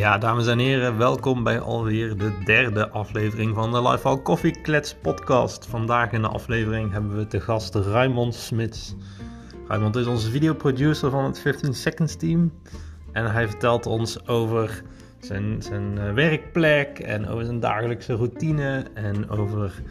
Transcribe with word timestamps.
Ja, 0.00 0.18
dames 0.18 0.46
en 0.46 0.58
heren, 0.58 0.98
welkom 0.98 1.42
bij 1.44 1.60
alweer 1.60 2.16
de 2.16 2.32
derde 2.44 2.88
aflevering 2.90 3.54
van 3.54 3.72
de 3.72 3.82
Lifehaul 3.82 4.22
Coffee 4.22 4.60
Klets 4.60 4.94
podcast. 4.94 5.66
Vandaag 5.66 6.12
in 6.12 6.22
de 6.22 6.28
aflevering 6.28 6.92
hebben 6.92 7.16
we 7.16 7.26
te 7.26 7.40
gast 7.40 7.74
Raymond 7.74 8.34
Smits. 8.34 8.94
Raymond 9.68 9.96
is 9.96 10.06
onze 10.06 10.30
videoproducer 10.30 11.10
van 11.10 11.24
het 11.24 11.40
15 11.40 11.74
Seconds 11.74 12.16
team. 12.16 12.52
En 13.12 13.32
hij 13.32 13.48
vertelt 13.48 13.86
ons 13.86 14.26
over 14.28 14.82
zijn, 15.18 15.62
zijn 15.62 15.98
eh, 15.98 16.12
werkplek 16.12 16.98
en 16.98 17.28
over 17.28 17.44
zijn 17.44 17.60
dagelijkse 17.60 18.14
routine 18.14 18.84
en 18.94 19.30
over 19.30 19.82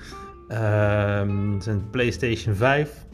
ehm, 0.47 1.59
zijn 1.59 1.89
PlayStation 1.89 2.55
5 2.55 3.05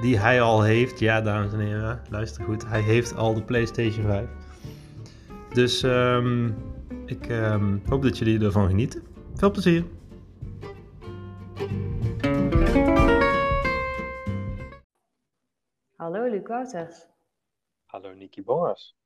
die 0.00 0.18
hij 0.18 0.40
al 0.40 0.62
heeft. 0.62 0.98
Ja, 0.98 1.20
dames 1.20 1.52
en 1.52 1.60
heren, 1.60 2.00
luister 2.10 2.44
goed. 2.44 2.66
Hij 2.68 2.80
heeft 2.80 3.16
al 3.16 3.34
de 3.34 3.42
PlayStation 3.42 4.06
5. 4.06 4.41
Dus 5.52 5.82
ehm, 5.82 6.46
ik 7.06 7.26
ehm, 7.28 7.78
hoop 7.88 8.02
dat 8.02 8.18
jullie 8.18 8.44
ervan 8.44 8.68
genieten. 8.68 9.02
Veel 9.34 9.50
plezier! 9.50 9.84
Hallo 15.96 16.24
Luc 16.24 16.46
Wouters. 16.46 17.06
Hallo 17.84 18.12
Niki 18.12 18.42
Bongers. 18.42 18.96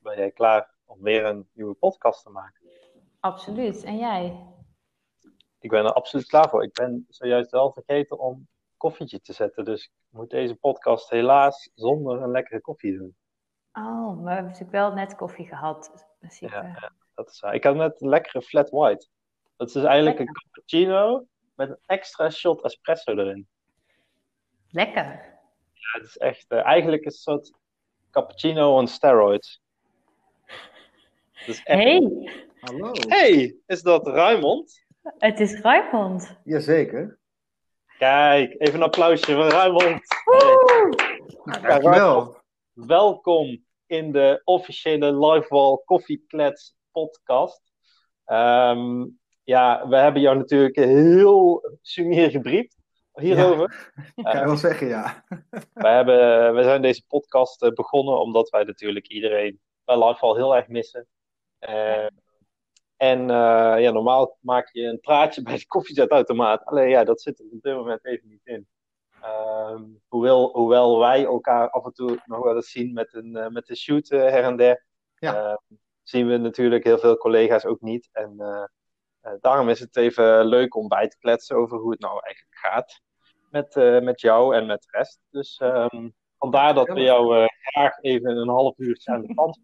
Ben 0.00 0.16
jij 0.16 0.30
klaar 0.30 0.74
om 0.84 1.02
weer 1.02 1.24
een 1.24 1.48
nieuwe 1.52 1.74
podcast 1.74 2.22
te 2.22 2.30
maken? 2.30 2.70
Absoluut. 3.20 3.84
En 3.84 3.96
jij? 3.96 4.46
Ik 5.58 5.70
ben 5.70 5.84
er 5.84 5.92
absoluut 5.92 6.26
klaar 6.26 6.48
voor. 6.48 6.62
Ik 6.62 6.72
ben 6.72 7.06
zojuist 7.08 7.50
wel 7.50 7.72
vergeten 7.72 8.18
om 8.18 8.48
koffietje 8.76 9.20
te 9.20 9.32
zetten. 9.32 9.64
Dus 9.64 9.84
ik 9.84 9.90
moet 10.08 10.30
deze 10.30 10.54
podcast 10.56 11.10
helaas 11.10 11.70
zonder 11.74 12.22
een 12.22 12.30
lekkere 12.30 12.60
koffie 12.60 12.98
doen. 12.98 13.16
Oh, 13.78 14.06
maar 14.06 14.22
we 14.24 14.28
hebben 14.30 14.44
natuurlijk 14.44 14.70
wel 14.70 14.92
net 14.92 15.14
koffie 15.16 15.46
gehad. 15.46 16.06
Dus 16.20 16.40
ik, 16.40 16.50
Ja, 16.50 16.62
ja, 16.80 16.92
dat 17.14 17.30
is 17.30 17.40
waar. 17.40 17.54
Ik 17.54 17.64
had 17.64 17.74
net 17.76 18.00
een 18.02 18.08
lekkere 18.08 18.42
flat 18.42 18.70
white. 18.70 19.06
Dat 19.56 19.66
is 19.68 19.72
dus 19.74 19.84
eigenlijk 19.84 20.18
Lekker. 20.18 20.34
een 20.36 20.42
cappuccino 20.42 21.26
met 21.54 21.68
een 21.68 21.78
extra 21.86 22.30
shot 22.30 22.62
espresso 22.64 23.12
erin. 23.12 23.48
Lekker. 24.70 25.04
Ja, 25.72 25.98
het 25.98 26.04
is 26.04 26.16
echt 26.16 26.44
eh, 26.48 26.64
eigenlijk 26.64 27.04
een 27.04 27.10
soort 27.10 27.50
cappuccino 28.10 28.76
on 28.76 28.86
steroids. 28.86 29.62
Echt... 31.46 31.60
Hey, 31.64 32.30
Hallo. 32.60 32.90
Hey, 32.92 33.56
is 33.66 33.82
dat 33.82 34.06
Raymond? 34.06 34.84
het 35.18 35.40
is 35.40 35.60
Raymond. 35.60 36.36
Jazeker. 36.44 37.18
Kijk, 37.98 38.54
even 38.58 38.74
een 38.74 38.82
applausje 38.82 39.32
voor 39.34 39.48
Raymond. 39.48 40.02
Nou, 41.44 41.60
dankjewel. 41.62 42.36
Welkom 42.72 43.65
in 43.86 44.12
de 44.12 44.40
officiële 44.44 45.26
Livewall 45.26 45.82
Coffee 45.84 46.24
Klets 46.26 46.76
podcast. 46.90 47.62
Ehm, 48.24 49.06
ja, 49.44 49.88
we 49.88 49.96
hebben 49.96 50.22
jou 50.22 50.36
natuurlijk 50.36 50.76
heel 50.76 51.62
sumier 51.82 52.30
gebriefd 52.30 52.76
hierover. 53.12 53.92
Kan 54.22 54.38
je 54.38 54.44
wel 54.44 54.56
zeggen, 54.56 54.88
ja. 54.88 55.24
We, 55.74 55.88
hebben, 55.88 56.54
we 56.54 56.62
zijn 56.62 56.82
deze 56.82 57.04
podcast 57.06 57.62
eh, 57.62 57.70
begonnen 57.70 58.20
omdat 58.20 58.48
wij 58.48 58.64
natuurlijk 58.64 59.06
iedereen 59.06 59.60
bij 59.84 59.98
Livewall 59.98 60.36
heel 60.36 60.56
erg 60.56 60.68
missen. 60.68 61.06
Eh, 61.58 62.06
en 62.96 63.20
eh, 63.30 63.80
ja, 63.82 63.90
normaal 63.90 64.38
maak 64.40 64.68
je 64.72 64.82
een 64.82 65.00
praatje 65.00 65.42
bij 65.42 65.56
de 65.56 65.66
koffiezetautomaat. 65.66 66.64
Alleen 66.64 66.88
ja, 66.88 67.04
dat 67.04 67.20
zit 67.20 67.38
er 67.38 67.44
op 67.50 67.62
dit 67.62 67.74
moment 67.74 68.04
even 68.04 68.28
niet 68.28 68.46
in. 68.46 68.66
Ehm, 69.26 69.82
hoewel, 70.08 70.50
hoewel 70.52 70.98
wij 70.98 71.24
elkaar 71.24 71.70
af 71.70 71.84
en 71.84 71.92
toe 71.92 72.18
nog 72.24 72.42
wel 72.44 72.54
eens 72.54 72.70
zien 72.70 72.92
met 72.92 73.14
een, 73.14 73.36
eh, 73.36 73.48
met 73.48 73.68
een 73.68 73.76
shoot 73.76 74.08
eh, 74.10 74.20
her 74.20 74.42
en 74.44 74.56
der, 74.56 74.86
Ja. 75.18 75.34
ehm, 75.34 75.56
zien 76.02 76.26
we 76.26 76.36
natuurlijk 76.36 76.84
heel 76.84 76.98
veel 76.98 77.16
collega's 77.16 77.64
ook 77.64 77.80
niet. 77.80 78.08
En 78.12 78.34
eh, 78.38 79.32
daarom 79.40 79.68
is 79.68 79.80
het 79.80 79.96
even 79.96 80.44
leuk 80.44 80.74
om 80.74 80.88
bij 80.88 81.08
te 81.08 81.18
kletsen 81.18 81.56
over 81.56 81.78
hoe 81.78 81.90
het 81.90 82.00
nou 82.00 82.20
eigenlijk 82.22 82.56
gaat 82.56 83.00
met, 83.50 83.74
met 84.02 84.20
jou 84.20 84.54
en 84.54 84.66
met 84.66 84.82
de 84.82 84.88
rest. 84.98 85.20
Dus 85.30 85.58
ehm, 85.58 86.08
vandaar 86.38 86.74
dat 86.74 86.88
we 86.88 87.00
jou 87.00 87.46
graag 87.60 87.98
even 88.02 88.36
een 88.36 88.48
half 88.48 88.78
uurtje 88.78 89.12
aan 89.12 89.20
de 89.20 89.34
kant 89.34 89.60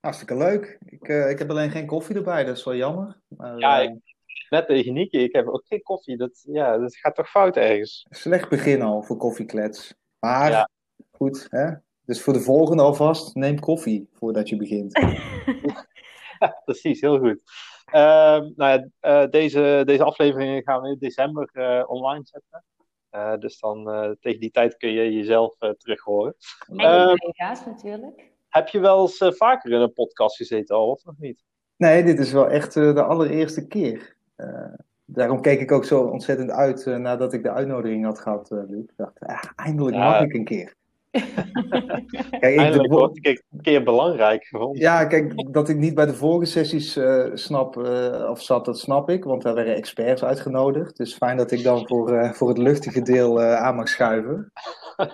Hartstikke 0.00 0.36
leuk. 0.36 0.78
Ik, 0.84 1.08
ik 1.08 1.38
heb 1.38 1.50
alleen 1.50 1.70
geen 1.70 1.86
koffie 1.86 2.16
erbij, 2.16 2.44
dat 2.44 2.56
is 2.56 2.64
wel 2.64 2.74
jammer. 2.74 3.20
Maar, 3.28 3.58
Ja, 3.58 3.78
ik- 3.78 4.09
Net 4.50 4.66
tegen 4.66 4.92
Nieke, 4.92 5.18
ik 5.18 5.32
heb 5.32 5.46
ook 5.48 5.64
geen 5.66 5.82
koffie. 5.82 6.16
Dat, 6.16 6.42
ja, 6.46 6.78
dat 6.78 6.96
gaat 6.96 7.14
toch 7.14 7.30
fout 7.30 7.56
ergens? 7.56 8.06
slecht 8.10 8.48
begin 8.48 8.82
al 8.82 9.02
voor 9.02 9.16
koffieklets. 9.16 9.94
Maar 10.18 10.50
Ja. 10.50 10.68
goed, 11.10 11.46
hè? 11.50 11.70
Dus 12.04 12.22
voor 12.22 12.32
de 12.32 12.40
volgende 12.40 12.82
alvast, 12.82 13.34
neem 13.34 13.58
koffie 13.60 14.08
voordat 14.12 14.48
je 14.48 14.56
begint. 14.56 14.92
Precies, 16.64 17.00
heel 17.00 17.18
goed. 17.18 17.40
Ehm, 17.84 18.50
nou 18.56 18.80
ja, 18.80 18.88
eh, 19.00 19.30
deze, 19.30 19.82
deze 19.84 20.04
aflevering 20.04 20.64
gaan 20.64 20.82
we 20.82 20.88
in 20.88 20.96
december 20.98 21.48
eh, 21.52 21.84
online 21.90 22.24
zetten. 22.24 22.64
Eh, 23.10 23.36
dus 23.38 23.58
dan 23.60 23.90
eh, 23.90 24.10
tegen 24.20 24.40
die 24.40 24.50
tijd 24.50 24.76
kun 24.76 24.90
je 24.90 25.12
jezelf 25.12 25.54
eh, 25.60 25.70
terug 25.70 26.00
horen. 26.02 26.34
En 26.66 26.76
Eh, 26.78 26.92
je 27.10 27.16
collega's 27.18 27.64
natuurlijk. 27.66 28.30
Heb 28.48 28.68
je 28.68 28.80
wel 28.80 29.00
eens 29.00 29.24
vaker 29.36 29.70
in 29.72 29.80
een 29.80 29.92
podcast 29.92 30.36
gezeten 30.36 30.76
al, 30.76 30.90
of 30.90 31.04
nog 31.04 31.18
niet? 31.18 31.42
Nee, 31.76 32.04
dit 32.04 32.18
is 32.18 32.32
wel 32.32 32.48
echt 32.48 32.76
eh, 32.76 32.94
de 32.94 33.02
allereerste 33.02 33.66
keer. 33.66 34.16
Eh, 34.40 34.72
daarom 35.04 35.40
keek 35.40 35.60
ik 35.60 35.72
ook 35.72 35.84
zo 35.84 36.02
ontzettend 36.02 36.50
uit 36.50 36.86
eh, 36.86 36.96
nadat 36.96 37.32
ik 37.32 37.42
de 37.42 37.50
uitnodiging 37.50 38.04
had 38.04 38.18
gehad, 38.20 38.50
eh 38.50 38.58
Luc. 38.68 38.80
Ik 38.82 38.92
dacht, 38.96 39.20
ah, 39.20 39.42
eindelijk 39.56 39.96
Ja. 39.96 40.10
mag 40.10 40.20
ik 40.22 40.34
een 40.34 40.44
keer. 40.44 40.74
Kijk, 41.10 42.22
ik, 42.30 42.40
Eindelijk 42.58 42.82
de- 42.82 42.88
wordt 42.88 43.16
het 43.22 43.42
een 43.50 43.60
keer- 43.60 43.82
belangrijk 43.82 44.44
gevonden. 44.44 44.80
Ja, 44.80 45.04
kijk, 45.04 45.52
dat 45.52 45.68
ik 45.68 45.76
niet 45.76 45.94
bij 45.94 46.06
de 46.06 46.14
vorige 46.14 46.50
sessies 46.50 46.96
eh, 46.96 47.26
snap, 47.34 47.76
eh, 47.84 48.26
of 48.30 48.42
zat, 48.42 48.64
dat 48.64 48.78
snap 48.78 49.10
ik, 49.10 49.24
want 49.24 49.42
daar 49.42 49.54
werden 49.54 49.74
experts 49.74 50.24
uitgenodigd. 50.24 50.96
Dus 50.96 51.14
fijn 51.14 51.36
dat 51.36 51.50
ik 51.50 51.62
dan 51.62 51.86
voor, 51.86 52.12
eh, 52.12 52.32
voor 52.32 52.48
het 52.48 52.58
luchtige 52.58 53.02
deel 53.02 53.40
eh, 53.42 53.54
aan 53.54 53.76
mag 53.76 53.88
schuiven. 53.88 54.52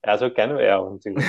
Ja, 0.00 0.16
zo 0.16 0.30
kennen 0.30 0.56
we 0.56 0.62
jou 0.62 0.90
natuurlijk. 0.90 1.26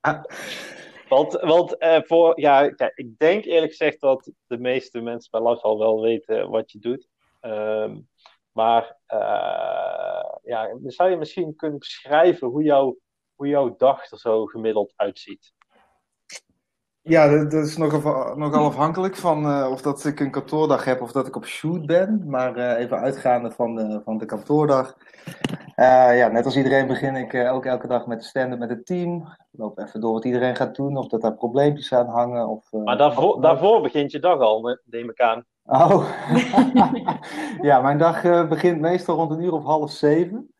Want, 1.08 1.32
want 1.32 1.78
eh, 1.78 2.00
voor, 2.02 2.40
ja, 2.40 2.62
ik 2.94 3.18
denk 3.18 3.44
eerlijk 3.44 3.70
gezegd 3.70 4.00
dat 4.00 4.30
de 4.46 4.58
meeste 4.58 5.00
mensen 5.00 5.30
bij 5.30 5.50
Lifehaul 5.50 5.78
wel 5.78 6.00
weten 6.00 6.50
wat 6.50 6.72
je 6.72 6.78
doet. 6.78 7.08
Ehm, 7.40 8.00
maar 8.52 8.96
eh, 9.06 10.34
ja, 10.42 10.78
zou 10.84 11.10
je 11.10 11.16
misschien 11.16 11.56
kunnen 11.56 11.78
beschrijven 11.78 12.48
hoe, 12.48 12.62
jouw 12.62 12.96
hoe 13.34 13.48
jouw 13.48 13.76
dag 13.76 14.10
er 14.10 14.18
zo 14.18 14.46
gemiddeld 14.46 14.92
uitziet? 14.96 15.54
Ja, 17.08 17.28
dat, 17.28 17.50
dat 17.50 17.66
is 17.66 17.76
nogal, 17.76 18.36
nogal 18.36 18.64
afhankelijk 18.64 19.16
van 19.16 19.46
eh, 19.46 19.68
of 19.70 19.82
dat 19.82 20.04
ik 20.04 20.20
een 20.20 20.30
kantoordag 20.30 20.84
heb 20.84 21.00
of 21.00 21.12
dat 21.12 21.26
ik 21.26 21.36
op 21.36 21.46
shoot 21.46 21.86
ben. 21.86 22.22
Maar 22.26 22.56
eh, 22.56 22.82
even 22.82 22.98
uitgaande 22.98 23.50
van 23.50 23.74
de, 23.74 24.00
van 24.04 24.18
de 24.18 24.24
kantoordag. 24.24 24.96
Eh, 25.74 26.16
ja, 26.18 26.28
net 26.28 26.44
als 26.44 26.56
iedereen 26.56 26.86
begin 26.86 27.16
ik 27.16 27.32
eh, 27.32 27.54
ook 27.54 27.64
elke 27.64 27.86
dag 27.86 28.06
met 28.06 28.18
de 28.18 28.24
stand-up 28.24 28.58
met 28.58 28.68
het 28.68 28.86
team. 28.86 29.16
Ik 29.52 29.58
loop 29.58 29.78
even 29.78 30.00
door 30.00 30.12
wat 30.12 30.24
iedereen 30.24 30.56
gaat 30.56 30.76
doen, 30.76 30.96
of 30.96 31.08
dat 31.08 31.20
daar 31.20 31.34
probleempjes 31.34 31.92
aan 31.92 32.08
hangen. 32.08 32.48
Of, 32.48 32.72
eh, 32.72 32.82
Maar 32.82 32.96
daarvoor, 32.96 33.40
daarvoor 33.40 33.82
begint 33.82 34.12
je 34.12 34.18
dag 34.18 34.38
al, 34.38 34.78
neem 34.84 35.10
ik 35.10 35.20
aan. 35.20 35.44
Oh, 35.64 36.08
ja, 37.68 37.80
mijn 37.80 37.98
dag 37.98 38.24
eh, 38.24 38.48
begint 38.48 38.80
meestal 38.80 39.16
rond 39.16 39.30
een 39.30 39.42
uur 39.42 39.52
of 39.52 39.64
half 39.64 39.90
zeven. 39.90 40.54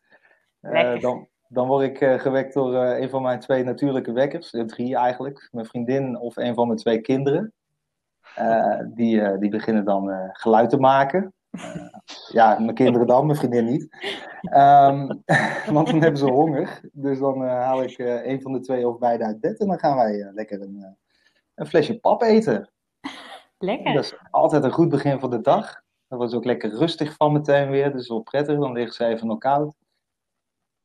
Eh, 0.59 0.99
dan, 1.01 1.27
dan 1.49 1.67
word 1.67 1.85
ik 1.85 2.01
eh, 2.01 2.19
gewekt 2.19 2.53
door 2.53 2.75
eh, 2.75 2.99
een 2.99 3.09
van 3.09 3.21
mijn 3.21 3.39
twee 3.39 3.63
natuurlijke 3.63 4.11
wekkers, 4.11 4.49
drie 4.65 4.95
eigenlijk, 4.95 5.49
mijn 5.51 5.65
vriendin 5.65 6.19
of 6.19 6.37
een 6.37 6.53
van 6.53 6.67
mijn 6.67 6.79
twee 6.79 7.01
kinderen. 7.01 7.53
Eh, 8.35 8.79
die, 8.93 9.37
die 9.37 9.49
beginnen 9.49 9.85
dan 9.85 10.29
geluid 10.31 10.69
te 10.69 10.77
maken. 10.77 11.33
Ja, 12.31 12.59
mijn 12.59 12.73
kinderen 12.73 13.07
dan, 13.07 13.25
mijn 13.25 13.37
vriendin 13.37 13.65
niet. 13.65 13.87
Ehm, 14.41 15.07
want 15.75 15.87
dan 15.87 16.01
hebben 16.01 16.17
ze 16.17 16.31
honger. 16.31 16.79
Dus 16.91 17.19
dan 17.19 17.41
haal 17.41 17.83
ik 17.83 17.97
een 17.97 18.41
van 18.41 18.53
de 18.53 18.59
twee 18.59 18.87
of 18.87 18.97
beide 18.97 19.23
uit 19.23 19.39
bed 19.39 19.59
en 19.59 19.67
dan 19.67 19.79
gaan 19.79 19.95
wij 19.95 20.31
lekker 20.33 20.61
een, 20.61 20.97
een 21.55 21.67
flesje 21.67 21.99
pap 21.99 22.21
eten. 22.21 22.71
Lekker. 23.57 23.93
Dat 23.93 24.03
is 24.03 24.17
altijd 24.31 24.63
een 24.63 24.71
goed 24.71 24.89
begin 24.89 25.19
van 25.19 25.29
de 25.29 25.41
dag. 25.41 25.81
Dat 26.07 26.19
was 26.19 26.33
ook 26.33 26.45
lekker 26.45 26.69
rustig 26.77 27.15
van 27.15 27.31
meteen 27.31 27.69
weer. 27.69 27.91
Dus 27.91 28.07
wel 28.07 28.21
prettig. 28.21 28.59
Dan 28.59 28.73
liggen 28.73 28.93
ze 28.93 29.05
even 29.05 29.27
nog 29.27 29.37
koud. 29.37 29.75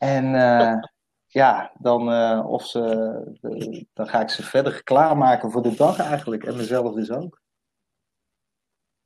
En 0.03 0.35
eh, 0.35 0.75
ja, 1.43 1.73
dan, 1.79 2.13
eh, 2.13 2.45
of 2.47 2.67
ze, 2.67 2.81
de- 3.41 3.87
dan 3.93 4.07
ga 4.09 4.21
ik 4.21 4.29
ze 4.29 4.43
verder 4.43 4.83
klaarmaken 4.83 5.51
voor 5.51 5.63
de 5.63 5.75
dag 5.75 5.99
eigenlijk. 5.99 6.45
En 6.45 6.57
mezelf 6.57 6.95
dus 6.95 7.11
ook. 7.11 7.41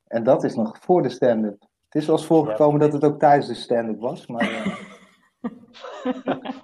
En 0.07 0.23
dat 0.23 0.43
is 0.43 0.55
nog 0.55 0.77
voor 0.81 1.01
de 1.03 1.09
stand-up. 1.09 1.61
Het 1.89 2.01
is 2.01 2.05
wel 2.07 2.17
eens 2.17 2.25
voorgekomen 2.25 2.79
dat 2.79 2.93
het 2.93 3.03
ook 3.03 3.19
tijdens 3.19 3.47
de 3.47 3.53
stand-up 3.53 3.99
was. 3.99 4.27
Maar 4.27 4.49
eh, 4.51 4.65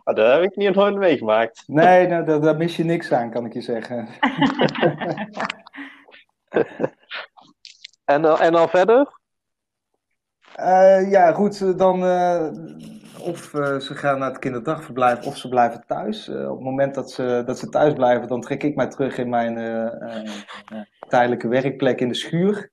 Maar 0.04 0.16
dat 0.16 0.34
heb 0.34 0.42
ik 0.44 0.56
niet 0.56 0.76
nooit 0.76 0.96
meegemaakt. 0.96 1.64
nee, 1.68 2.08
nou, 2.08 2.26
daar, 2.26 2.42
daar 2.42 2.58
mis 2.58 2.76
je 2.76 2.84
niks 2.84 3.12
aan, 3.12 3.30
kan 3.32 3.46
ik 3.46 3.54
je 3.54 3.62
zeggen. 3.62 4.08
En, 8.06 8.22
dan- 8.22 8.40
en 8.40 8.52
dan 8.52 8.70
verder? 8.70 9.20
Ja, 11.10 11.32
goed, 11.32 11.78
dan 11.78 12.04
of 13.24 13.54
eh, 13.54 13.80
ze 13.80 13.96
gaan 13.96 14.20
naar 14.20 14.30
het 14.30 14.40
kinderdagverblijf 14.40 15.26
of 15.26 15.38
ze 15.38 15.50
blijven 15.50 15.84
thuis. 15.88 16.28
Eh, 16.30 16.50
op 16.50 16.56
het 16.56 16.66
moment 16.66 16.96
dat 16.96 17.12
ze, 17.12 17.44
dat 17.46 17.60
ze 17.60 17.70
thuis 17.70 17.94
blijven, 17.94 18.28
dan 18.28 18.42
trek 18.42 18.64
ik 18.64 18.76
mij 18.76 18.88
terug 18.88 19.18
in 19.18 19.30
mijn 19.30 19.58
eh, 19.58 20.82
tijdelijke 21.08 21.48
werkplek 21.48 22.02
in 22.02 22.08
de 22.08 22.16
schuur. 22.16 22.72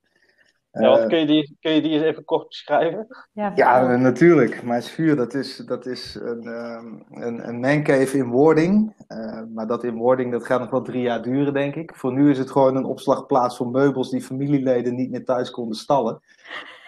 Ja, 0.71 0.89
wat 0.89 1.07
kun, 1.07 1.19
je 1.19 1.25
die, 1.25 1.57
kun 1.59 1.71
je 1.71 1.81
die 1.81 1.91
eens 1.91 2.03
even 2.03 2.25
kort 2.25 2.47
beschrijven? 2.47 3.07
Ja, 3.33 3.95
natuurlijk. 3.95 4.63
Mijn 4.63 4.81
schuur, 4.81 5.15
dat 5.15 5.33
is, 5.33 5.57
dat 5.57 5.85
is 5.85 6.15
een, 6.21 6.43
ehm, 6.43 6.85
een, 7.23 7.47
een 7.47 7.59
mancave 7.59 8.17
in 8.17 8.29
wording. 8.29 8.93
Eh, 9.07 9.41
maar 9.53 9.67
dat 9.67 9.83
in 9.83 9.95
wording, 9.95 10.31
dat 10.31 10.45
gaat 10.45 10.59
nog 10.59 10.69
wel 10.69 10.81
drie 10.81 11.01
jaar 11.01 11.21
duren, 11.21 11.53
denk 11.53 11.75
ik. 11.75 11.95
Voor 11.95 12.13
nu 12.13 12.29
is 12.29 12.37
het 12.37 12.51
gewoon 12.51 12.75
een 12.75 12.85
opslagplaats 12.85 13.57
voor 13.57 13.67
meubels 13.67 14.09
die 14.09 14.21
familieleden 14.21 14.95
niet 14.95 15.11
meer 15.11 15.25
thuis 15.25 15.51
konden 15.51 15.77
stallen. 15.77 16.21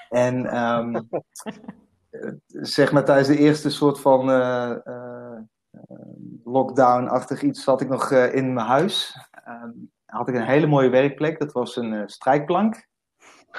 En 0.09 0.45
ehm, 0.45 0.95
eh, 0.95 1.01
zeg 2.47 2.91
maar 2.91 3.05
tijdens 3.05 3.27
de 3.27 3.37
eerste 3.37 3.69
soort 3.69 3.99
van 3.99 4.31
eh, 4.31 5.37
lockdown-achtig 6.43 7.41
iets 7.41 7.63
zat 7.63 7.81
ik 7.81 7.89
nog 7.89 8.11
eh, 8.11 8.33
in 8.33 8.53
mijn 8.53 8.67
huis. 8.67 9.17
Ehm, 9.31 9.71
had 10.05 10.27
ik 10.27 10.35
een 10.35 10.45
hele 10.45 10.67
mooie 10.67 10.89
werkplek. 10.89 11.39
Dat 11.39 11.51
was 11.51 11.75
een 11.75 12.09
strijkplank. 12.09 12.87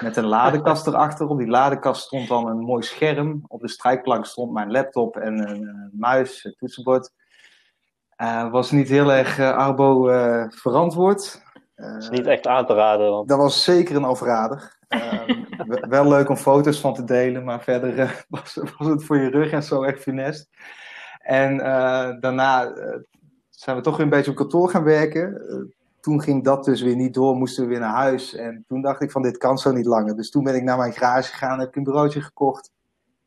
Met 0.00 0.16
een 0.16 0.26
ladekast 0.26 0.86
erachter. 0.86 1.26
Op 1.26 1.38
die 1.38 1.48
ladekast 1.48 2.02
stond 2.02 2.28
dan 2.28 2.46
een 2.46 2.58
mooi 2.58 2.82
scherm. 2.82 3.44
Op 3.46 3.60
de 3.60 3.68
strijkplank 3.68 4.26
stond 4.26 4.52
mijn 4.52 4.70
laptop 4.70 5.16
en 5.16 5.48
een, 5.50 5.90
muis, 5.92 6.44
een 6.44 6.54
toetsenbord. 6.56 7.12
Was 8.50 8.70
niet 8.70 8.88
heel 8.88 9.12
erg 9.12 9.40
Arbo 9.40 10.02
verantwoord. 10.48 11.43
Dat 11.74 11.96
is 12.02 12.06
Eh, 12.06 12.10
niet 12.10 12.26
echt 12.26 12.46
aan 12.46 12.66
te 12.66 12.74
raden. 12.74 13.10
Want... 13.10 13.28
dat 13.28 13.38
was 13.38 13.64
zeker 13.64 13.96
een 13.96 14.04
overrader. 14.04 14.72
Ehm, 14.88 15.88
wel 15.88 16.08
leuk 16.08 16.28
om 16.28 16.36
foto's 16.36 16.80
van 16.80 16.94
te 16.94 17.04
delen, 17.04 17.44
maar 17.44 17.62
verder 17.62 17.98
eh, 17.98 18.10
was, 18.28 18.58
was 18.78 18.88
het 18.88 19.04
voor 19.04 19.18
je 19.18 19.28
rug 19.28 19.50
en 19.50 19.62
zo 19.62 19.82
echt 19.82 20.02
funest. 20.02 20.48
En 21.20 21.60
eh, 21.60 22.20
daarna 22.20 22.72
zijn 23.50 23.76
we 23.76 23.82
toch 23.82 23.96
weer 23.96 24.04
een 24.04 24.10
beetje 24.12 24.30
op 24.30 24.36
kantoor 24.36 24.68
gaan 24.68 24.84
werken. 24.84 25.42
Toen 26.00 26.22
ging 26.22 26.44
dat 26.44 26.64
dus 26.64 26.82
weer 26.82 26.96
niet 26.96 27.14
door, 27.14 27.36
moesten 27.36 27.62
we 27.62 27.70
weer 27.70 27.80
naar 27.80 27.94
huis. 27.94 28.34
En 28.34 28.64
toen 28.66 28.82
dacht 28.82 29.02
ik 29.02 29.10
van 29.10 29.22
dit 29.22 29.36
kan 29.36 29.58
zo 29.58 29.72
niet 29.72 29.86
langer. 29.86 30.16
Dus 30.16 30.30
toen 30.30 30.44
ben 30.44 30.54
ik 30.54 30.62
naar 30.62 30.78
mijn 30.78 30.92
garage 30.92 31.30
gegaan, 31.30 31.58
heb 31.58 31.68
ik 31.68 31.76
een 31.76 31.84
bureautje 31.84 32.20
gekocht. 32.20 32.70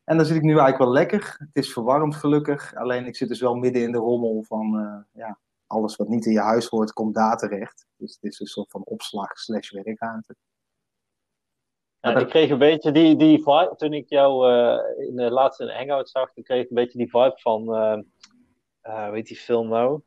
En 0.04 0.18
daar 0.18 0.26
zit 0.26 0.36
ik 0.36 0.42
nu 0.42 0.50
eigenlijk 0.50 0.78
wel 0.78 0.92
lekker. 0.92 1.36
Het 1.40 1.64
is 1.64 1.74
verwarmd 1.74 2.16
gelukkig. 2.16 2.76
Alleen 2.76 3.06
ik 3.06 3.16
zit 3.16 3.28
dus 3.28 3.42
wel 3.42 3.56
midden 3.56 3.82
in 3.82 3.92
de 3.92 3.98
rommel 3.98 4.44
van 4.48 5.06
ja, 5.12 5.38
alles 5.68 5.96
wat 5.96 6.08
niet 6.08 6.26
in 6.26 6.32
je 6.32 6.40
huis 6.40 6.68
hoort, 6.68 6.94
komt 6.94 7.16
daar 7.16 7.38
terecht. 7.38 7.86
Dus 7.98 8.14
het 8.22 8.32
is 8.32 8.40
een 8.40 8.46
soort 8.46 8.72
van 8.72 8.84
opslag 8.84 9.38
slash 9.40 9.72
werkruimte. 9.72 10.36
Ja, 12.00 12.12
dat- 12.14 12.22
ik 12.22 12.28
kreeg 12.30 12.50
een 12.50 12.58
beetje 12.58 12.92
die, 12.92 13.16
die 13.16 13.38
vibe, 13.38 13.74
toen 13.78 13.94
ik 13.94 14.10
jou 14.10 14.52
eh, 14.52 15.08
in 15.08 15.16
de 15.16 15.32
laatste 15.32 15.72
Hangout 15.74 16.10
zag, 16.10 16.34
toen 16.34 16.44
kreeg 16.44 16.64
ik 16.64 16.70
een 16.70 16.76
beetje 16.76 16.98
die 16.98 17.10
vibe 17.10 17.34
van, 17.36 17.76
eh 17.76 18.00
eh, 18.82 19.06
hoe 19.06 19.16
heet 19.16 19.28
die 19.28 19.38
film 19.38 19.68
nou? 19.68 20.02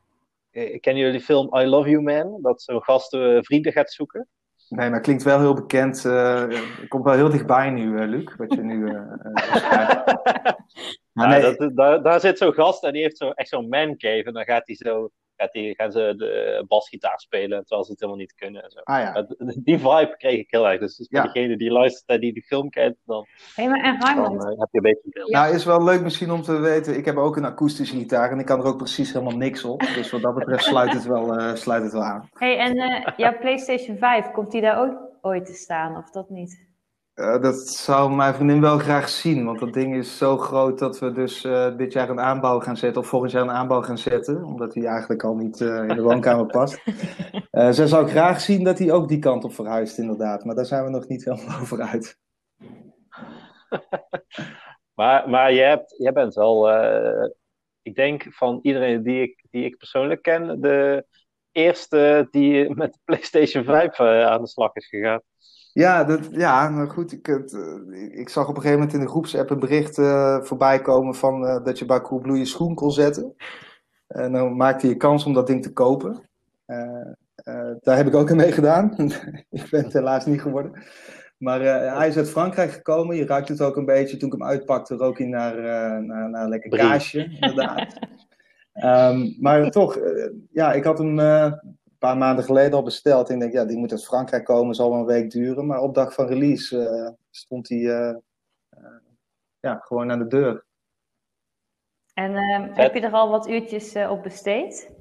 Eh, 0.51 0.79
Kennen 0.79 1.03
jullie 1.03 1.19
de 1.19 1.25
film 1.25 1.55
I 1.57 1.65
Love 1.65 1.89
You 1.89 2.01
Man? 2.03 2.41
Dat 2.41 2.61
zo'n 2.61 2.83
gast 2.83 3.13
eh, 3.13 3.37
vrienden 3.41 3.71
gaat 3.71 3.91
zoeken. 3.91 4.27
Nee, 4.69 4.89
maar 4.89 5.01
klinkt 5.01 5.23
wel 5.23 5.39
heel 5.39 5.53
bekend. 5.53 6.05
eh, 6.05 6.47
het 6.49 6.87
komt 6.87 7.03
wel 7.03 7.13
heel 7.13 7.29
dichtbij 7.29 7.69
nu, 7.69 7.97
eh, 7.99 8.07
Luc, 8.07 8.35
wat 8.35 8.53
je 8.53 8.61
nu 8.61 8.87
eh, 8.87 8.95
eh. 8.95 10.05
Maar 11.11 11.29
Ja, 11.29 11.37
nee, 11.47 11.55
dat, 11.57 11.75
daar, 11.75 12.03
daar 12.03 12.19
zit 12.19 12.37
zo'n 12.37 12.53
gast 12.53 12.83
en 12.83 12.93
die 12.93 13.01
heeft 13.01 13.17
zo, 13.17 13.29
echt 13.29 13.49
zo'n 13.49 13.69
man 13.69 13.97
cave 13.97 14.23
en 14.23 14.33
dan 14.33 14.43
gaat 14.45 14.65
hij 14.67 14.75
zo, 14.75 15.09
gaat 15.41 15.51
die, 15.51 15.75
gaan 15.75 15.91
ze 15.91 16.13
de 16.17 16.63
basgitaar 16.67 17.19
spelen 17.19 17.59
terwijl 17.59 17.83
ze 17.83 17.91
het 17.91 17.99
helemaal 17.99 18.21
niet 18.21 18.33
kunnen. 18.35 18.63
En 18.63 18.69
zo. 18.71 18.79
ah 18.83 18.99
ja. 18.99 19.25
Die 19.63 19.77
vibe 19.77 20.15
kreeg 20.17 20.39
ik 20.39 20.51
heel 20.51 20.69
erg. 20.69 20.79
Dus 20.79 20.95
voor 20.95 21.05
Ja. 21.09 21.23
degene 21.23 21.57
die 21.57 21.71
luistert 21.71 22.09
en 22.09 22.19
die 22.19 22.33
die 22.33 22.43
film 22.43 22.69
kent, 22.69 22.95
dan, 23.05 23.25
Hey, 23.55 23.67
maar 23.69 23.83
en 23.83 23.99
dan 23.99 24.15
Raymond, 24.15 24.43
eh, 24.43 24.49
heb 24.59 24.67
je 24.71 24.77
een 24.77 24.81
beetje 24.81 25.09
beeld. 25.09 25.29
Nou, 25.31 25.53
is 25.55 25.65
wel 25.65 25.83
leuk 25.83 26.01
misschien 26.01 26.31
om 26.31 26.41
te 26.41 26.59
weten. 26.59 26.97
Ik 26.97 27.05
heb 27.05 27.17
ook 27.17 27.35
een 27.37 27.45
akoestische 27.45 27.95
gitaar 27.97 28.31
en 28.31 28.39
ik 28.39 28.45
kan 28.45 28.59
er 28.59 28.65
ook 28.65 28.77
precies 28.77 29.13
helemaal 29.13 29.37
niks 29.37 29.63
op. 29.63 29.79
Dus 29.79 30.11
wat 30.11 30.21
dat 30.21 30.35
betreft 30.35 30.63
sluit 30.63 30.93
het 30.93 31.05
wel, 31.05 31.35
eh, 31.37 31.55
sluit 31.55 31.83
het 31.83 31.91
wel 31.91 32.03
aan. 32.03 32.29
hey, 32.33 32.57
en 32.57 32.77
eh, 32.77 33.17
jouw 33.17 33.37
PlayStation 33.37 33.97
5, 33.97 34.31
komt 34.31 34.51
die 34.51 34.61
daar 34.61 34.79
ook 34.81 35.09
ooit 35.21 35.45
te 35.45 35.53
staan 35.53 35.97
of 35.97 36.09
dat 36.09 36.29
niet? 36.29 36.69
Eh, 37.21 37.41
dat 37.41 37.67
zou 37.67 38.15
mijn 38.15 38.33
vriendin 38.33 38.61
wel 38.61 38.77
graag 38.77 39.09
zien, 39.09 39.45
want 39.45 39.59
dat 39.59 39.73
ding 39.73 39.95
is 39.95 40.17
zo 40.17 40.37
groot 40.37 40.79
dat 40.79 40.99
we 40.99 41.11
dus 41.11 41.43
eh, 41.43 41.77
dit 41.77 41.93
jaar 41.93 42.09
een 42.09 42.19
aanbouw 42.19 42.59
gaan 42.59 42.77
zetten, 42.77 43.01
of 43.01 43.07
volgend 43.07 43.31
jaar 43.31 43.41
een 43.41 43.51
aanbouw 43.51 43.81
gaan 43.81 43.97
zetten, 43.97 44.43
omdat 44.43 44.73
hij 44.73 44.85
eigenlijk 44.85 45.23
al 45.23 45.35
niet 45.35 45.61
eh, 45.61 45.87
in 45.87 45.95
de 45.95 46.01
woonkamer 46.01 46.45
past. 46.45 46.81
Eh 47.51 47.71
zij 47.71 47.87
zou 47.87 48.07
graag 48.07 48.41
zien 48.41 48.63
dat 48.63 48.79
hij 48.79 48.91
ook 48.91 49.07
die 49.07 49.19
kant 49.19 49.43
op 49.43 49.53
verhuist, 49.53 49.97
inderdaad, 49.97 50.45
maar 50.45 50.55
daar 50.55 50.65
zijn 50.65 50.83
we 50.83 50.89
nog 50.89 51.07
niet 51.07 51.25
helemaal 51.25 51.59
over 51.59 51.81
uit. 51.81 52.17
Maar, 54.93 55.29
maar 55.29 55.53
je, 55.53 55.61
hebt, 55.61 55.95
je 55.97 56.11
bent 56.11 56.33
wel, 56.33 56.71
eh, 56.71 57.29
ik 57.81 57.95
denk 57.95 58.25
van 58.29 58.59
iedereen 58.61 59.03
die 59.03 59.21
ik, 59.21 59.45
die 59.49 59.65
ik 59.65 59.77
persoonlijk 59.77 60.21
ken, 60.21 60.61
de 60.61 61.05
eerste 61.51 62.27
die 62.31 62.75
met 62.75 62.93
de 62.93 62.99
PlayStation 63.03 63.63
5 63.63 63.99
eh, 63.99 64.25
aan 64.25 64.41
de 64.41 64.47
slag 64.47 64.75
is 64.75 64.87
gegaan. 64.87 65.21
Ja, 65.73 66.03
dat, 66.03 66.27
ja 66.31 66.69
nou 66.69 66.89
goed. 66.89 67.11
Ik, 67.11 67.25
het, 67.25 67.53
eh, 67.53 68.19
ik 68.19 68.29
zag 68.29 68.47
op 68.47 68.55
een 68.55 68.61
gegeven 68.61 68.79
moment 68.79 68.93
in 68.93 69.03
de 69.03 69.11
groepsapp 69.11 69.49
een 69.49 69.59
bericht 69.59 69.97
eh, 69.97 70.41
voorbij 70.41 70.81
komen 70.81 71.15
van 71.15 71.45
eh, 71.45 71.63
dat 71.63 71.79
je 71.79 71.85
bij 71.85 72.01
Coolblue 72.01 72.37
je 72.37 72.45
schoen 72.45 72.75
kon 72.75 72.91
zetten. 72.91 73.35
En 74.07 74.31
dan 74.31 74.55
maakte 74.55 74.87
je 74.87 74.95
kans 74.95 75.25
om 75.25 75.33
dat 75.33 75.47
ding 75.47 75.63
te 75.63 75.73
kopen. 75.73 76.29
Daar 77.81 77.97
heb 77.97 78.07
ik 78.07 78.15
ook 78.15 78.29
aan 78.29 78.35
meegedaan. 78.35 78.93
ik 79.49 79.67
ben 79.69 79.83
het 79.83 79.93
helaas 79.93 80.25
niet 80.25 80.41
geworden. 80.41 80.83
Maar 81.37 81.61
hij 81.97 82.07
is 82.07 82.17
uit 82.17 82.29
Frankrijk 82.29 82.71
gekomen. 82.71 83.15
Je 83.15 83.25
ruikt 83.25 83.47
het 83.47 83.61
ook 83.61 83.75
een 83.75 83.85
beetje. 83.85 84.17
Toen 84.17 84.27
ik 84.27 84.39
hem 84.39 84.47
uitpakte, 84.47 84.95
rook 84.95 85.17
hij 85.17 85.27
naar, 85.27 85.55
naar, 86.03 86.29
naar 86.29 86.47
lekker 86.47 86.69
Brie. 86.69 86.81
kaasje, 86.81 87.29
inderdaad. 87.39 87.99
Ehm, 88.73 89.31
maar 89.39 89.69
toch, 89.69 89.99
ja, 90.51 90.73
ik 90.73 90.83
had 90.83 90.97
hem 90.97 91.19
paar 92.07 92.17
maanden 92.17 92.43
geleden 92.45 92.73
al 92.73 92.83
besteld. 92.83 93.29
En 93.29 93.33
ik 93.33 93.41
denk, 93.41 93.53
ja, 93.53 93.65
die 93.65 93.77
moet 93.77 93.91
uit 93.91 94.05
Frankrijk 94.05 94.45
komen, 94.45 94.75
zal 94.75 94.89
wel 94.89 94.99
een 94.99 95.05
week 95.05 95.31
duren. 95.31 95.65
Maar 95.65 95.79
op 95.79 95.93
dag 95.93 96.13
van 96.13 96.27
release 96.27 96.87
eh, 96.87 97.09
stond 97.29 97.69
hij 97.69 97.77
eh, 97.77 98.09
eh, 98.69 99.01
ja, 99.59 99.79
gewoon 99.83 100.11
aan 100.11 100.19
de 100.19 100.27
deur. 100.27 100.65
En 102.13 102.35
eh, 102.35 102.75
heb 102.75 102.93
je 102.93 103.01
er 103.01 103.11
al 103.11 103.29
wat 103.29 103.49
uurtjes 103.49 103.95
op 103.95 104.23
besteed? 104.23 104.99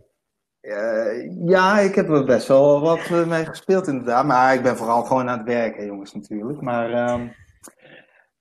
Ja, 1.45 1.79
ik 1.79 1.95
heb 1.95 2.09
er 2.09 2.25
best 2.25 2.49
wel 2.49 2.81
wat 2.81 3.11
mee 3.27 3.45
gespeeld 3.45 3.87
inderdaad. 3.87 4.25
Maar 4.25 4.55
ik 4.55 4.63
ben 4.63 4.77
vooral 4.77 5.03
gewoon 5.03 5.29
aan 5.29 5.39
het 5.39 5.47
werken, 5.47 5.87
jongens, 5.87 6.15
natuurlijk. 6.15 6.61
Maar 6.61 6.93
ehm, 6.93 7.29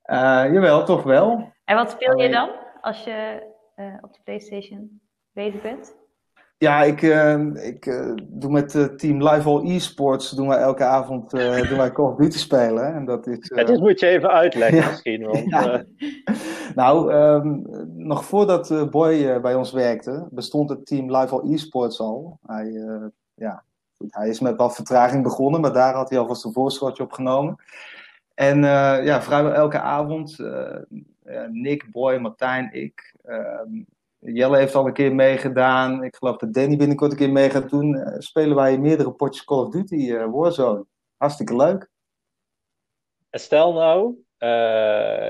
eh, 0.01 0.53
jawel, 0.53 0.85
toch 0.85 1.03
wel. 1.03 1.53
En 1.65 1.75
wat 1.75 1.92
speel 1.92 2.19
je 2.19 2.30
dan 2.30 2.49
als 2.81 3.04
je 3.04 3.47
op 4.01 4.13
de 4.13 4.19
PlayStation 4.23 5.01
bezig 5.31 5.61
bent? 5.61 5.95
Ja, 6.59 6.83
ik, 6.83 7.01
eh, 7.01 7.39
ik 7.68 7.85
eh, 7.85 8.11
doe 8.23 8.51
met 8.51 8.75
eh, 8.75 8.83
team 8.83 9.28
Live 9.28 9.49
All 9.49 9.69
Esports 9.75 10.30
doen 10.31 10.47
wij 10.47 10.57
elke 10.57 10.83
avond 10.83 11.33
eh, 11.33 11.59
doen 11.69 11.78
wij 11.78 11.92
Call 11.92 12.06
of 12.06 12.16
Duty 12.16 12.37
spelen. 12.37 12.94
En 12.94 13.06
dat 13.06 13.28
is, 13.28 13.37
Ja, 13.42 13.56
eh, 13.61 13.66
dit 13.68 13.80
moet 13.80 13.99
je 13.99 14.07
even 14.07 14.30
uitleggen 14.30 14.78
Ja. 14.83 14.89
misschien. 14.89 15.23
Want, 15.25 15.49
Ja. 15.49 15.71
eh, 15.71 15.80
Nou, 16.75 17.11
ehm, 17.11 17.57
nog 18.07 18.25
voordat 18.25 18.71
eh, 18.71 18.83
Boy 18.89 19.25
eh, 19.25 19.42
bij 19.42 19.56
ons 19.56 19.71
werkte, 19.71 20.28
bestond 20.31 20.69
het 20.69 20.85
team 20.85 21.16
Live 21.18 21.39
All 21.39 21.51
Esports 21.54 21.99
al. 21.99 22.39
Hij, 22.45 22.75
eh, 22.75 23.06
ja, 23.33 23.63
hij 24.09 24.30
is 24.30 24.39
met 24.39 24.56
wat 24.57 24.75
vertraging 24.75 25.23
begonnen, 25.23 25.61
maar 25.61 25.73
daar 25.73 25.94
had 25.94 26.09
hij 26.09 26.19
alvast 26.19 26.45
een 26.45 26.54
voorschotje 26.54 27.04
op 27.04 27.11
genomen. 27.11 27.56
En 28.33 28.63
eh, 28.63 29.06
ja, 29.06 29.21
vrijwel 29.21 29.54
elke 29.54 29.80
avond, 29.80 30.39
eh, 30.39 30.75
eh, 31.23 31.49
Nick, 31.51 31.92
Boy, 31.92 32.18
Martijn, 32.18 32.69
ik. 32.73 33.16
ehm, 33.23 33.81
Jelle 34.19 34.57
heeft 34.57 34.76
al 34.76 34.88
een 34.88 34.94
keer 34.94 35.16
meegedaan. 35.16 36.04
Ik 36.04 36.16
geloof 36.16 36.38
dat 36.38 36.54
Danny 36.54 36.78
binnenkort 36.78 37.11
een 37.11 37.18
keer 37.18 37.31
mee 37.31 37.49
gaat 37.49 37.69
doen. 37.69 37.95
Eh, 37.95 38.19
spelen 38.19 38.56
wij 38.56 38.78
meerdere 38.78 39.11
potjes 39.11 39.44
Call 39.45 39.57
of 39.57 39.69
Duty 39.69 40.14
eh, 40.14 40.26
Warzone. 40.31 40.85
Hartstikke 41.18 41.56
leuk. 41.56 41.90
En 43.30 43.40
stel 43.40 43.73
nou, 43.73 44.16
eh, 44.38 45.30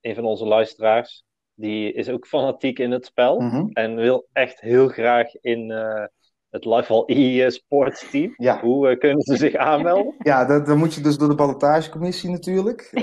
een 0.00 0.14
van 0.14 0.24
onze 0.24 0.46
luisteraars, 0.46 1.24
die 1.54 1.92
is 1.92 2.08
ook 2.08 2.26
fanatiek 2.26 2.78
in 2.78 2.90
het 2.90 3.06
spel 3.06 3.40
Mhm. 3.40 3.66
en 3.72 3.94
wil 3.94 4.26
echt 4.32 4.60
heel 4.60 4.88
graag 4.88 5.34
in 5.34 5.72
het 6.56 6.64
Live 6.64 6.92
All 6.92 7.02
E 7.06 7.50
Sports 7.50 8.10
team. 8.10 8.34
Ja. 8.36 8.60
Hoe 8.60 8.88
eh, 8.88 8.98
kunnen 8.98 9.22
ze 9.22 9.36
zich 9.36 9.54
aanmelden? 9.54 10.14
Ja, 10.26 10.44
dat, 10.44 10.66
dan 10.66 10.78
moet 10.78 10.94
je 10.94 11.00
dus 11.00 11.18
door 11.18 11.28
de 11.28 11.34
ballotagecommissie 11.34 12.30
natuurlijk. 12.30 12.88
Eh, 12.92 13.02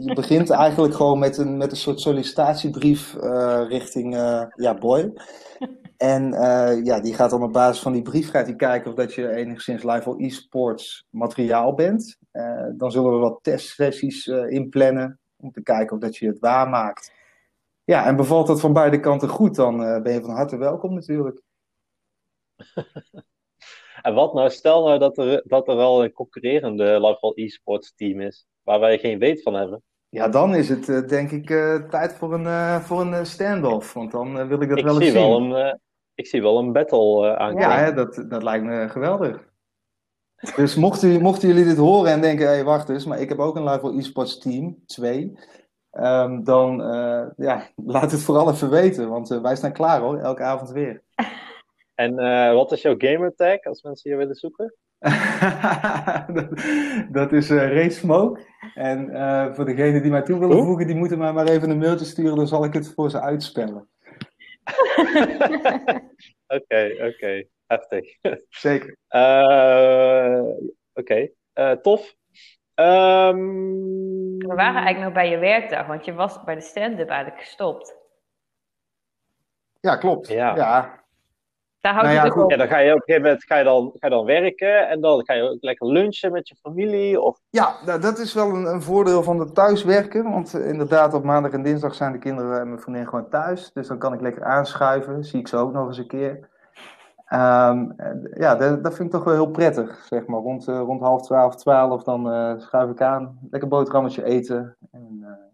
je 0.00 0.14
begint 0.14 0.50
eigenlijk 0.50 0.94
gewoon 0.94 1.18
met 1.18 1.38
een, 1.38 1.56
met 1.56 1.70
een 1.70 1.76
soort 1.76 2.00
sollicitatiebrief 2.00 3.16
eh, 3.16 3.64
richting 3.68 4.14
ja, 4.54 4.74
Boy. 4.80 5.12
En 5.96 6.30
ja, 6.84 7.00
die 7.00 7.14
gaat 7.14 7.30
dan 7.30 7.42
op 7.42 7.52
basis 7.52 7.82
van 7.82 7.92
die 7.92 8.02
brief 8.02 8.30
gaat 8.30 8.46
die 8.46 8.56
kijken 8.56 8.90
of 8.90 8.96
dat 8.96 9.14
je 9.14 9.34
enigszins 9.34 9.82
live 9.82 10.08
al 10.08 10.18
e-sports 10.18 11.06
materiaal 11.10 11.74
bent. 11.74 12.18
Dan 12.76 12.90
zullen 12.90 13.12
we 13.12 13.18
wat 13.18 13.38
testsessies 13.42 14.26
inplannen 14.48 15.18
om 15.36 15.50
te 15.50 15.62
kijken 15.62 15.96
of 15.96 16.02
dat 16.02 16.16
je 16.16 16.26
het 16.26 16.38
waarmaakt. 16.38 17.12
Ja, 17.84 18.06
en 18.06 18.16
bevalt 18.16 18.46
dat 18.46 18.60
van 18.60 18.72
beide 18.72 19.00
kanten 19.00 19.28
goed, 19.28 19.54
dan 19.54 19.76
ben 20.02 20.12
je 20.12 20.20
van 20.20 20.34
harte 20.34 20.56
welkom 20.56 20.94
natuurlijk. 20.94 21.42
En 24.02 24.14
wat 24.14 24.34
nou, 24.34 24.50
stel 24.50 24.84
nou 24.84 24.98
dat 24.98 25.18
er, 25.18 25.42
dat 25.44 25.68
er 25.68 25.76
al 25.76 26.04
een 26.04 26.12
concurrerende 26.12 26.84
Live 26.84 27.20
All 27.20 27.32
E 27.34 27.48
Sports 27.48 27.94
team 27.94 28.20
is, 28.20 28.46
waar 28.62 28.80
wij 28.80 28.98
geen 28.98 29.18
weet 29.18 29.42
van 29.42 29.54
hebben. 29.54 29.82
Ja, 30.08 30.28
dan 30.28 30.54
is 30.54 30.68
het 30.68 30.88
eh, 30.88 31.06
denk 31.06 31.30
ik 31.30 31.50
eh, 31.50 31.74
tijd 31.74 32.14
voor 32.14 32.34
een, 32.34 32.46
eh, 32.46 32.80
voor 32.80 33.00
een 33.00 33.26
standoff. 33.26 33.92
Want 33.92 34.10
dan 34.10 34.48
wil 34.48 34.60
ik 34.60 34.68
dat 34.68 34.78
Ik 34.78 34.84
wel 34.84 34.94
zie 34.94 35.04
eens 35.04 35.12
zien. 35.12 35.22
wel 35.22 35.40
een, 35.40 35.80
ik 36.14 36.26
zie 36.26 36.42
wel 36.42 36.58
een 36.58 36.72
battle 36.72 37.36
aankomen. 37.36 37.68
Ja, 37.68 37.78
hè, 37.78 37.92
dat, 37.92 38.24
dat 38.28 38.42
lijkt 38.42 38.64
me 38.64 38.88
geweldig. 38.88 39.44
Dus 40.56 40.74
mochten, 40.74 41.20
mochten 41.22 41.48
jullie 41.48 41.64
dit 41.64 41.76
horen 41.76 42.12
en 42.12 42.20
denken, 42.20 42.46
hé, 42.46 42.52
hey, 42.52 42.64
wacht 42.64 42.88
eens, 42.88 43.04
maar 43.04 43.20
ik 43.20 43.28
heb 43.28 43.38
ook 43.38 43.56
een 43.56 43.64
Live 43.64 43.96
eSports 43.96 44.38
team, 44.38 44.82
twee. 44.86 45.38
Ehm, 45.90 46.42
dan 46.42 46.82
eh, 46.82 47.26
ja, 47.36 47.68
laat 47.86 48.10
het 48.10 48.22
vooral 48.22 48.50
even 48.50 48.70
weten, 48.70 49.08
want 49.08 49.28
wij 49.28 49.56
staan 49.56 49.72
klaar 49.72 50.00
hoor, 50.00 50.18
elke 50.18 50.42
avond 50.42 50.70
weer. 50.70 51.02
En 51.96 52.18
eh, 52.18 52.52
wat 52.52 52.72
is 52.72 52.82
jouw 52.82 52.94
gamertag 52.98 53.62
als 53.64 53.82
mensen 53.82 54.10
je 54.10 54.16
willen 54.16 54.34
zoeken? 54.34 54.74
dat, 56.34 56.48
dat 57.12 57.32
is 57.32 57.50
eh 57.50 57.56
Ray 57.56 57.88
Smoke. 57.90 58.40
En 58.74 59.10
eh, 59.10 59.54
voor 59.54 59.64
degenen 59.64 60.02
die 60.02 60.10
mij 60.10 60.22
toe 60.22 60.38
willen 60.38 60.64
voegen, 60.64 60.86
die 60.86 60.96
moeten 60.96 61.18
mij 61.18 61.32
maar 61.32 61.46
even 61.48 61.70
een 61.70 61.78
mailtje 61.78 62.06
sturen, 62.06 62.36
dan 62.36 62.46
zal 62.48 62.64
ik 62.64 62.72
het 62.72 62.92
voor 62.94 63.10
ze 63.10 63.20
uitspellen. 63.20 63.88
Oké, 66.46 66.96
oké. 67.00 67.44
Heftig. 67.66 68.16
Zeker. 68.48 68.96
Eh, 69.08 70.42
Oké, 70.94 71.28
Eh, 71.52 71.72
tof. 71.72 72.14
Ehm, 72.74 73.36
We 74.38 74.54
waren 74.54 74.82
eigenlijk 74.82 74.98
nog 74.98 75.12
bij 75.12 75.30
je 75.30 75.38
werkdag, 75.38 75.86
want 75.86 76.04
je 76.04 76.14
was 76.14 76.44
bij 76.44 76.54
de 76.54 76.60
stand-up 76.60 77.08
eigenlijk 77.08 77.42
gestopt. 77.42 77.96
Ja, 79.80 79.96
klopt. 79.96 80.28
Ja. 80.28 80.56
ja. 80.56 81.05
Daar 81.80 81.92
houdt 81.92 82.08
Nou 82.08 82.18
het 82.18 82.26
ja, 82.26 82.38
ook 82.38 82.44
op. 82.44 82.50
Ja, 82.50 82.56
dan 82.56 82.68
ga 82.68 82.78
je 82.78 82.90
op 82.90 82.96
een 82.96 83.02
gegeven 83.02 83.22
moment 83.22 83.44
ga 83.44 83.56
je 83.56 83.64
dan, 83.64 83.92
ga 83.94 84.06
je 84.06 84.14
dan 84.14 84.24
werken 84.24 84.88
en 84.88 85.00
dan 85.00 85.24
ga 85.24 85.34
je 85.34 85.42
ook 85.42 85.62
lekker 85.62 85.86
lunchen 85.86 86.32
met 86.32 86.48
je 86.48 86.56
familie. 86.56 87.20
Of... 87.20 87.38
Ja, 87.50 87.76
nou, 87.86 88.00
dat 88.00 88.18
is 88.18 88.34
wel 88.34 88.48
een, 88.48 88.64
een 88.64 88.82
voordeel 88.82 89.22
van 89.22 89.38
het 89.38 89.54
thuiswerken. 89.54 90.30
Want 90.30 90.54
eh, 90.54 90.68
inderdaad, 90.68 91.14
op 91.14 91.24
maandag 91.24 91.52
en 91.52 91.62
dinsdag 91.62 91.94
zijn 91.94 92.12
de 92.12 92.18
kinderen 92.18 92.60
en 92.60 92.68
mijn 92.68 92.80
vriendin 92.80 93.08
gewoon 93.08 93.28
thuis. 93.28 93.72
Dus 93.72 93.86
dan 93.86 93.98
kan 93.98 94.12
ik 94.12 94.20
lekker 94.20 94.44
aanschuiven. 94.44 95.24
Zie 95.24 95.40
ik 95.40 95.48
ze 95.48 95.56
ook 95.56 95.72
nog 95.72 95.86
eens 95.86 95.98
een 95.98 96.06
keer. 96.06 96.48
Ehm, 97.26 97.92
ja, 98.34 98.54
dat, 98.54 98.82
dat 98.84 98.94
vind 98.94 99.08
ik 99.08 99.14
toch 99.14 99.24
wel 99.24 99.34
heel 99.34 99.50
prettig. 99.50 100.04
Zeg 100.04 100.26
maar. 100.26 100.40
rond, 100.40 100.68
eh, 100.68 100.78
rond 100.78 101.00
half 101.00 101.22
twaalf, 101.22 101.56
twaalf, 101.56 102.02
dan 102.02 102.30
eh, 102.30 102.58
schuif 102.58 102.90
ik 102.90 103.00
aan. 103.00 103.38
Lekker 103.50 103.68
boterhammetje 103.68 104.24
eten. 104.24 104.76
En, 104.90 105.18
eh, 105.22 105.44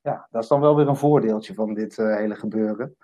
ja, 0.00 0.26
dat 0.30 0.42
is 0.42 0.48
dan 0.48 0.60
wel 0.60 0.76
weer 0.76 0.88
een 0.88 0.96
voordeeltje 0.96 1.54
van 1.54 1.74
dit 1.74 1.96
hele 1.96 2.34
gebeuren. 2.34 2.96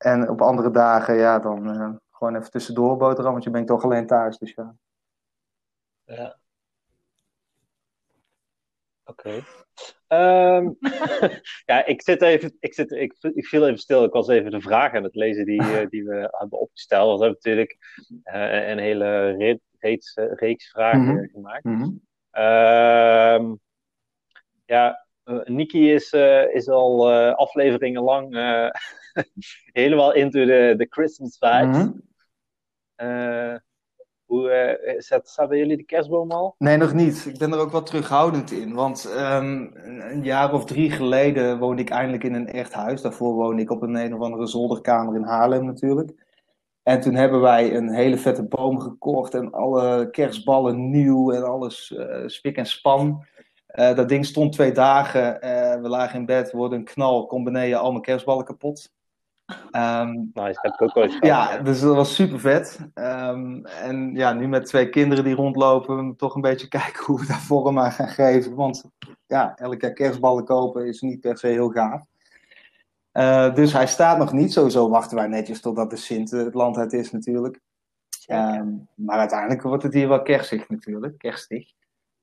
En 0.00 0.28
op 0.28 0.40
andere 0.42 0.70
dagen, 0.70 1.14
ja, 1.16 1.38
dan 1.38 1.70
eh, 1.70 1.90
gewoon 2.10 2.36
even 2.36 2.50
tussendoor 2.50 2.96
boterhammetje. 2.96 3.50
Ben 3.50 3.60
ik 3.60 3.66
toch 3.66 3.84
alleen 3.84 4.06
thuis. 4.06 4.38
Dus 4.38 4.52
ja. 4.54 4.74
Ja. 6.04 6.38
Oké. 9.04 9.40
Ehm, 10.06 10.70
ja, 11.70 11.84
ik 11.86 12.02
zit 12.02 12.22
even, 12.22 12.56
ik, 12.60 12.74
zit, 12.74 12.90
ik, 12.90 13.14
ik 13.34 13.46
viel 13.46 13.64
even 13.66 13.78
stil. 13.78 14.04
Ik 14.04 14.12
was 14.12 14.28
even 14.28 14.50
de 14.50 14.60
vraag 14.60 14.94
aan 14.94 15.02
het 15.02 15.14
lezen 15.14 15.44
die, 15.44 15.62
eh, 15.78 15.86
die 15.88 16.04
we 16.04 16.28
hebben 16.38 16.58
opgesteld. 16.60 17.18
We 17.18 17.24
hebben 17.24 17.40
natuurlijk 17.42 17.78
eh, 18.22 18.68
een 18.68 18.78
hele 18.78 19.30
re- 19.36 19.58
reeks, 19.78 20.14
reeks 20.16 20.68
vragen 20.70 21.14
Mhm. 21.14 21.24
gemaakt. 21.32 21.64
Mhm. 21.64 21.90
Ehm, 22.30 23.54
ja, 24.64 25.06
Niki 25.44 25.92
is, 25.92 26.12
is 26.52 26.68
al 26.68 27.12
afleveringen 27.32 28.02
lang 28.02 28.34
helemaal 29.72 30.12
into 30.14 30.44
de, 30.44 30.74
de 30.76 30.86
Christmas 30.90 31.38
vibes. 31.38 31.86
Eh, 32.94 33.54
hoe 34.24 34.50
eh, 34.50 35.00
zet- 35.00 35.28
staat 35.28 35.48
bij 35.48 35.58
jullie 35.58 35.76
de 35.76 35.82
kerstboom 35.84 36.30
al? 36.30 36.54
Nee, 36.58 36.76
nog 36.76 36.92
niet. 36.92 37.26
Ik 37.26 37.38
ben 37.38 37.52
er 37.52 37.58
ook 37.58 37.70
wat 37.70 37.86
terughoudend 37.86 38.50
in. 38.50 38.74
Want 38.74 39.04
ehm, 39.16 39.66
een 40.12 40.24
jaar 40.24 40.52
of 40.52 40.64
drie 40.64 40.90
geleden 40.90 41.58
woonde 41.58 41.82
ik 41.82 41.90
eindelijk 41.90 42.24
in 42.24 42.34
een 42.34 42.48
echt 42.48 42.72
huis. 42.72 43.02
Daarvoor 43.02 43.34
woonde 43.34 43.62
ik 43.62 43.70
op 43.70 43.82
een 43.82 43.94
een 43.94 44.14
of 44.14 44.20
andere 44.20 44.46
zolderkamer 44.46 45.14
in 45.14 45.22
Haarlem 45.22 45.64
natuurlijk. 45.64 46.28
En 46.82 47.00
toen 47.00 47.14
hebben 47.14 47.40
wij 47.40 47.74
een 47.76 47.92
hele 47.94 48.16
vette 48.18 48.42
boom 48.44 48.80
gekocht 48.80 49.34
en 49.34 49.52
alle 49.52 50.10
kerstballen 50.10 50.90
nieuw 50.90 51.32
en 51.32 51.44
alles 51.44 51.94
eh, 51.96 52.22
spik 52.26 52.56
en 52.56 52.66
span. 52.66 53.24
Eh, 53.66 53.94
dat 53.94 54.08
ding 54.08 54.26
stond 54.26 54.52
twee 54.52 54.72
dagen. 54.72 55.40
eh, 55.40 55.80
we 55.80 55.88
lagen 55.88 56.18
in 56.18 56.26
bed, 56.26 56.52
worden 56.52 56.78
een 56.78 56.84
knal, 56.84 57.26
kom 57.26 57.44
beneden, 57.44 57.78
al 57.78 57.90
mijn 57.90 58.02
kerstballen 58.02 58.44
kapot. 58.44 58.92
Ehm, 59.70 60.10
Nice, 60.12 60.32
dat 60.34 60.62
heb 60.62 60.72
ik 60.72 60.82
ook 60.82 60.96
ooit 60.96 61.12
gedaan. 61.12 61.28
ja, 61.28 61.58
dus 61.58 61.80
dat 61.80 61.94
was 61.94 62.14
super 62.14 62.40
vet. 62.40 62.78
en 62.94 64.10
ja, 64.14 64.32
nu 64.32 64.48
met 64.48 64.66
twee 64.66 64.88
kinderen 64.88 65.24
die 65.24 65.34
rondlopen, 65.34 66.16
toch 66.16 66.34
een 66.34 66.40
beetje 66.40 66.68
kijken 66.78 67.04
hoe 67.04 67.20
we 67.20 67.26
daar 67.26 67.40
vorm 67.40 67.78
aan 67.78 67.92
gaan 67.92 68.08
geven. 68.08 68.54
Want 68.54 68.84
ja, 69.26 69.56
elk 69.56 69.80
jaar 69.80 69.92
kerstballen 69.92 70.44
kopen 70.44 70.86
is 70.86 71.00
niet 71.00 71.20
per 71.20 71.38
se 71.38 71.46
heel 71.46 71.68
gaaf. 71.68 72.04
Eh, 73.12 73.54
dus 73.54 73.72
hij 73.72 73.86
staat 73.86 74.18
nog 74.18 74.32
niet. 74.32 74.52
Sowieso 74.52 74.88
wachten 74.88 75.16
wij 75.16 75.26
netjes 75.26 75.60
totdat 75.60 75.90
de 75.90 75.96
Sint 75.96 76.30
het 76.30 76.54
land 76.54 76.76
uit 76.76 76.92
is 76.92 77.10
natuurlijk. 77.10 77.60
Ehm, 78.26 78.68
maar 78.94 79.18
uiteindelijk 79.18 79.62
wordt 79.62 79.82
het 79.82 79.94
hier 79.94 80.08
wel 80.08 80.22
kerstig 80.22 80.68
natuurlijk, 80.68 81.18
kerstig. 81.18 81.72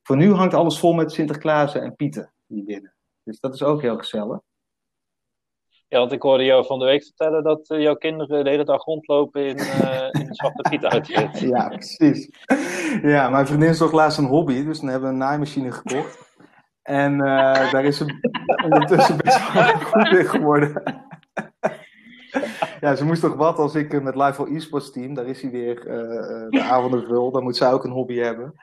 Voor 0.04 0.18
nu 0.18 0.34
hangt 0.34 0.54
alles 0.54 0.80
vol 0.80 0.94
met 0.94 1.12
Sinterklaas 1.12 1.76
en 1.76 1.96
Pieten 1.96 2.34
hier 2.46 2.64
binnen. 2.64 2.94
Dus 3.24 3.40
dat 3.40 3.54
is 3.54 3.64
ook 3.64 3.82
heel 3.82 3.98
gezellig. 3.98 4.40
Ja, 5.90 6.00
want 6.00 6.12
ik 6.12 6.22
hoorde 6.22 6.44
jou 6.44 6.66
van 6.66 6.80
de 6.80 6.86
week 6.86 7.04
vertellen 7.04 7.44
dat 7.44 7.70
eh, 7.70 7.82
jouw 7.82 7.96
kinderen 7.96 8.44
de 8.44 8.50
hele 8.50 8.66
dag 8.66 8.84
rondlopen 8.84 9.46
in, 9.46 9.58
eh 9.58 10.08
in 10.12 10.28
een 10.28 10.36
zwarte 10.36 10.70
Piet. 10.70 11.08
Ja, 11.50 11.68
precies. 11.68 12.30
Ja, 13.02 13.30
mijn 13.30 13.48
vriendin 13.48 13.76
zocht 13.76 13.94
laatst 13.94 14.18
een 14.18 14.26
hobby, 14.26 14.64
dus 14.64 14.80
dan 14.80 14.90
hebben 14.90 15.08
we 15.08 15.14
een 15.14 15.22
naaimachine 15.22 15.72
gekocht. 15.72 16.36
En 16.82 17.22
eh, 17.22 17.72
daar 17.72 17.86
is 17.86 17.98
ze 17.98 18.06
ondertussen 18.64 19.18
best 19.18 19.54
wel 19.54 19.64
goed 19.92 20.08
in 20.08 20.26
geworden. 20.26 20.84
Ja, 22.80 22.96
ze 22.96 23.06
moest 23.06 23.22
toch 23.22 23.36
wat 23.36 23.58
als 23.58 23.76
ik 23.76 24.02
met 24.02 24.16
Live 24.16 24.34
for 24.34 24.56
Esports 24.56 24.92
team, 24.92 25.14
daar 25.14 25.26
is 25.26 25.42
hij 25.42 25.52
weer 25.52 25.88
eh, 25.88 26.50
de 26.50 26.62
avonden 26.62 27.06
vul, 27.06 27.32
dan 27.32 27.44
moet 27.44 27.58
zij 27.58 27.72
ook 27.72 27.84
een 27.84 27.92
hobby 27.92 28.16
hebben. 28.16 28.54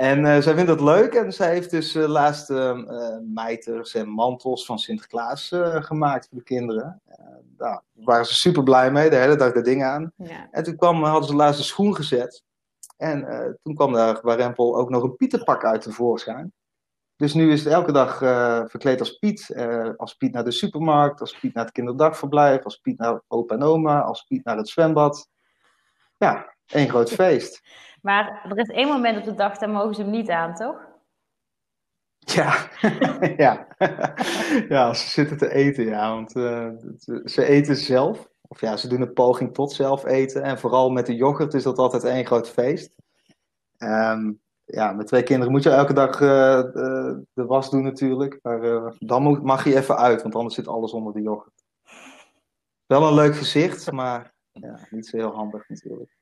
En 0.00 0.24
eh, 0.24 0.40
zij 0.40 0.54
vindt 0.54 0.68
dat 0.68 0.80
leuk 0.80 1.14
en 1.14 1.32
zij 1.32 1.50
heeft 1.50 1.70
dus 1.70 1.94
eh, 1.94 2.08
laatst 2.08 2.50
eh, 2.50 2.78
mijters 3.22 3.94
en 3.94 4.08
mantels 4.08 4.64
van 4.64 4.78
Sinterklaas 4.78 5.48
gemaakt 5.64 6.28
voor 6.28 6.38
de 6.38 6.44
kinderen. 6.44 7.02
Nou, 7.56 7.80
daar 7.92 8.04
waren 8.04 8.26
ze 8.26 8.34
super 8.34 8.62
blij 8.62 8.90
mee, 8.90 9.10
de 9.10 9.16
hele 9.16 9.36
dag 9.36 9.52
dat 9.52 9.64
ding 9.64 9.84
aan. 9.84 10.12
Ja. 10.16 10.48
En 10.50 10.62
toen 10.62 10.76
kwam, 10.76 11.04
hadden 11.04 11.28
ze 11.28 11.34
laatst 11.34 11.58
een 11.58 11.64
schoen 11.64 11.94
gezet. 11.94 12.42
En 12.96 13.26
toen 13.62 13.74
kwam 13.74 13.92
daar 13.92 14.20
bij 14.22 14.36
Rempel 14.36 14.76
ook 14.76 14.90
nog 14.90 15.02
een 15.02 15.16
Pieterpak 15.16 15.64
uit 15.64 15.80
tevoorschijn. 15.80 16.52
Dus 17.16 17.34
nu 17.34 17.52
is 17.52 17.64
het 17.64 17.72
elke 17.72 17.92
dag 17.92 18.18
verkleed 18.70 19.00
als 19.00 19.18
Piet. 19.18 19.54
Als 19.96 20.14
Piet 20.14 20.32
naar 20.32 20.44
de 20.44 20.50
supermarkt, 20.50 21.20
als 21.20 21.38
Piet 21.38 21.54
naar 21.54 21.64
het 21.64 21.72
kinderdagverblijf, 21.72 22.64
als 22.64 22.76
Piet 22.76 22.98
naar 22.98 23.22
opa 23.28 23.54
en 23.54 23.62
oma, 23.62 24.00
als 24.00 24.22
Piet 24.22 24.44
naar 24.44 24.56
het 24.56 24.68
zwembad. 24.68 25.28
Ja, 26.16 26.54
één 26.70 26.88
groot 26.88 27.10
feest. 27.22 27.62
Maar 28.02 28.46
er 28.48 28.58
is 28.58 28.68
één 28.68 28.88
moment 28.88 29.18
op 29.18 29.24
de 29.24 29.34
dag, 29.34 29.58
daar 29.58 29.70
mogen 29.70 29.94
ze 29.94 30.02
hem 30.02 30.10
niet 30.10 30.30
aan, 30.30 30.54
toch? 30.54 30.88
Ja, 32.18 32.68
ja. 33.36 33.66
ja, 34.68 34.94
ze 34.94 35.08
zitten 35.08 35.36
te 35.36 35.52
eten, 35.52 35.84
ja. 35.84 36.10
Want 36.14 36.36
eh, 36.36 36.64
het- 36.66 37.20
ze 37.24 37.44
eten 37.44 37.76
zelf. 37.76 38.28
Of 38.48 38.60
ja, 38.60 38.76
ze 38.76 38.88
doen 38.88 39.00
een 39.00 39.12
poging 39.12 39.54
tot 39.54 39.72
zelf 39.72 40.04
eten. 40.04 40.42
En 40.42 40.58
vooral 40.58 40.90
met 40.90 41.06
de 41.06 41.14
yoghurt 41.14 41.54
is 41.54 41.62
dat 41.62 41.78
altijd 41.78 42.04
één 42.04 42.26
groot 42.26 42.48
feest. 42.50 42.92
Ehm, 43.76 44.32
ja, 44.64 44.92
met 44.92 45.06
twee 45.06 45.22
kinderen 45.22 45.52
moet 45.52 45.62
je 45.62 45.70
elke 45.70 45.92
dag 45.92 46.20
eh, 46.20 46.58
eh, 46.58 47.16
de 47.32 47.44
was 47.44 47.70
doen 47.70 47.82
natuurlijk. 47.82 48.38
Maar 48.42 48.62
eh, 48.62 48.92
dan 48.98 49.22
moet, 49.22 49.42
mag 49.42 49.64
je 49.64 49.76
even 49.76 49.96
uit, 49.96 50.22
want 50.22 50.34
anders 50.34 50.54
zit 50.54 50.68
alles 50.68 50.92
onder 50.92 51.12
de 51.12 51.22
yoghurt. 51.22 51.64
Wel 52.86 53.08
een 53.08 53.14
leuk 53.14 53.36
gezicht, 53.36 53.92
maar 53.92 54.34
ja, 54.52 54.78
niet 54.90 55.06
zo 55.06 55.16
heel 55.16 55.34
handig 55.34 55.68
natuurlijk. 55.68 56.18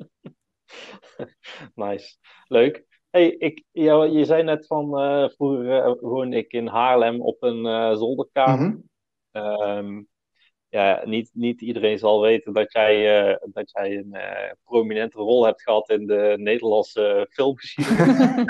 Nice, 1.74 2.16
leuk. 2.48 2.88
Hey, 3.10 3.28
ik, 3.28 3.64
jou, 3.72 4.08
je 4.08 4.24
zei 4.24 4.42
net 4.42 4.66
van 4.66 4.98
eh, 4.98 5.28
vroeger 5.28 5.82
eh, 5.82 5.92
woonde 6.00 6.36
ik 6.36 6.52
in 6.52 6.66
Haarlem 6.66 7.20
op 7.20 7.42
een 7.42 7.66
eh, 7.66 7.96
zolderkamer. 7.96 8.68
Mhm. 8.68 8.78
Ehm, 9.30 10.02
ja, 10.68 11.02
niet, 11.04 11.30
niet 11.32 11.60
iedereen 11.60 11.98
zal 11.98 12.20
weten 12.20 12.52
dat 12.52 12.72
jij, 12.72 13.38
dat 13.52 13.70
jij 13.70 13.96
een 13.96 14.16
prominente 14.64 15.18
rol 15.18 15.44
hebt 15.44 15.62
gehad 15.62 15.90
in 15.90 16.06
de 16.06 16.34
Nederlandse 16.38 17.26
filmgeschiedenis. 17.30 18.16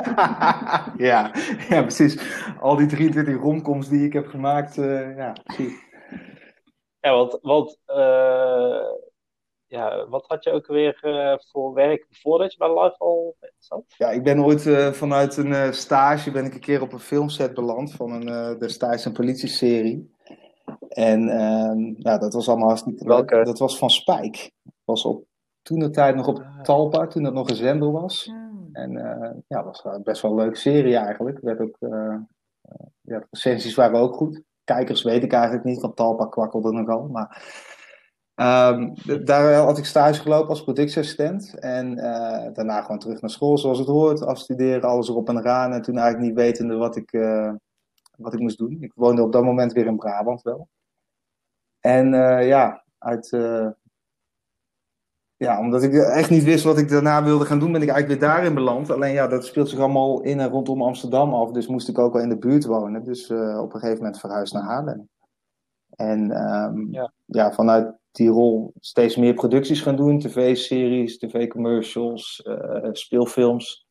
ja, 1.11 1.33
ja, 1.69 1.83
precies. 1.83 2.19
Al 2.61 2.77
die 2.77 2.87
23 2.87 3.37
romcoms 3.37 3.89
die 3.89 4.05
ik 4.05 4.13
heb 4.13 4.27
gemaakt, 4.27 4.75
ja, 4.75 5.33
precies. 5.45 5.89
Ja, 7.01 7.15
want, 7.15 7.39
want 7.43 7.79
ja, 9.71 10.09
wat 10.09 10.25
had 10.27 10.45
je 10.45 10.51
ook 10.51 10.67
weer 10.67 10.99
eh, 11.03 11.39
voor 11.51 11.75
werk 11.75 12.07
voordat 12.11 12.53
je 12.53 12.59
bij 12.59 12.69
Live 12.69 12.99
al 12.99 13.37
zat? 13.59 13.85
Ja, 13.99 14.11
ik 14.11 14.23
ben 14.23 14.45
ooit 14.45 14.67
eh, 14.67 14.93
vanuit 14.93 15.37
een 15.37 15.53
eh, 15.53 15.71
stage 15.71 16.31
ben 16.31 16.45
ik 16.45 16.55
een 16.55 16.61
keer 16.61 16.83
op 16.83 16.93
een 16.93 16.99
filmset 16.99 17.55
beland 17.55 17.93
van 17.93 18.13
een 18.13 18.29
eh 18.29 18.59
destijds 18.59 19.05
een 19.05 19.13
politieserie. 19.13 20.15
En 20.89 21.29
ehm, 21.29 21.95
ja, 21.97 22.19
dat 22.19 22.33
was 22.33 22.49
allemaal 22.49 22.69
hartstikke 22.69 23.09
leuk. 23.09 23.31
Welke? 23.31 23.45
Dat 23.45 23.59
was 23.59 23.79
van 23.79 23.91
Spijk. 23.91 24.51
was 24.85 25.05
op 25.05 25.25
toen 25.63 25.79
de 25.79 25.91
tijd 25.91 26.17
nog 26.17 26.27
op 26.27 26.39
Ah. 26.39 26.61
Talpa, 26.61 27.07
toen 27.07 27.23
dat 27.23 27.33
nog 27.33 27.51
een 27.51 27.57
zender 27.57 27.93
was. 27.93 28.25
Hmm. 28.25 28.69
En 28.73 28.93
uh, 28.93 29.31
ja, 29.49 29.65
was 29.65 29.85
best 30.03 30.23
wel 30.23 30.31
een 30.31 30.37
leuke 30.37 30.57
serie 30.57 30.97
eigenlijk. 30.97 31.39
Werd 31.41 31.61
ook, 31.61 31.77
uh, 31.81 32.17
ja, 33.01 33.19
de 33.19 33.27
recensies 33.31 33.75
waren 33.75 34.01
ook 34.01 34.15
goed. 34.15 34.43
Kijkers 34.65 35.03
weet 35.03 35.23
ik 35.23 35.33
eigenlijk 35.33 35.65
niet, 35.65 35.81
want 35.81 35.97
Talpa 35.97 36.27
kwakkelde 36.27 36.73
nogal. 36.73 37.07
Maar 37.07 37.43
um, 38.41 38.95
daar 39.25 39.55
had 39.55 39.79
ik 39.79 39.85
stage 39.85 40.21
gelopen 40.21 40.49
als 40.49 40.63
productieassistent. 40.63 41.59
En 41.59 41.99
uh, 41.99 42.47
daarna 42.53 42.81
gewoon 42.81 42.99
terug 42.99 43.21
naar 43.21 43.31
school 43.31 43.59
zoals 43.59 43.79
het 43.79 43.89
hoort. 43.89 44.23
Afstuderen, 44.23 44.89
alles 44.89 45.09
erop 45.09 45.29
en 45.29 45.39
eraan. 45.39 45.73
En 45.73 45.83
toen 45.83 45.99
eigenlijk 45.99 46.27
niet 46.27 46.39
wetende 46.39 46.77
wat 46.77 46.97
ik, 46.97 47.11
wat 48.17 48.33
ik 48.33 48.41
moest 48.41 48.59
doen. 48.59 48.77
Ik 48.81 48.93
woonde 48.95 49.23
op 49.23 49.33
dat 49.33 49.45
moment 49.45 49.73
weer 49.73 49.87
in 49.87 49.97
Brabant 49.97 50.43
wel. 50.43 50.69
En 51.81 52.13
ja, 52.47 52.85
uit 52.99 53.29
ja, 55.37 55.61
omdat 55.61 55.83
ik 55.83 55.95
echt 55.95 56.31
niet 56.31 56.45
wist 56.45 56.65
wat 56.65 56.79
ik 56.79 56.89
daarna 56.89 57.25
wilde 57.25 57.45
gaan 57.45 57.59
doen, 57.59 57.73
ben 57.73 57.83
ik 57.83 57.89
eigenlijk 57.89 58.21
weer 58.21 58.31
daarin 58.31 58.55
beland. 58.55 58.91
Alleen 58.91 59.13
ja, 59.13 59.27
dat 59.27 59.45
speelt 59.45 59.69
zich 59.69 59.79
allemaal 59.79 60.21
in 60.21 60.41
en 60.41 60.49
rondom 60.49 60.83
Amsterdam 60.83 61.35
af. 61.35 61.51
Dus 61.51 61.67
moest 61.67 61.89
ik 61.89 61.99
ook 61.99 62.13
wel 62.13 62.23
in 62.23 62.29
de 62.29 62.39
buurt 62.39 62.65
wonen. 62.65 63.05
Dus 63.05 63.31
op 63.31 63.75
een 63.75 63.81
gegeven 63.81 63.97
moment 63.97 64.21
verhuisd 64.21 64.53
naar 64.53 64.63
Haarlem. 64.63 65.09
En 66.01 66.31
um, 66.31 66.89
ja. 66.93 67.13
ja. 67.27 67.53
vanuit 67.53 67.95
die 68.11 68.29
rol 68.29 68.73
steeds 68.81 69.17
meer 69.17 69.35
producties 69.35 69.81
gaan 69.81 69.97
doen. 69.97 70.19
TV-series, 70.19 71.19
tv-commercials, 71.19 72.45
uh, 72.47 72.89
speelfilms. 72.93 73.87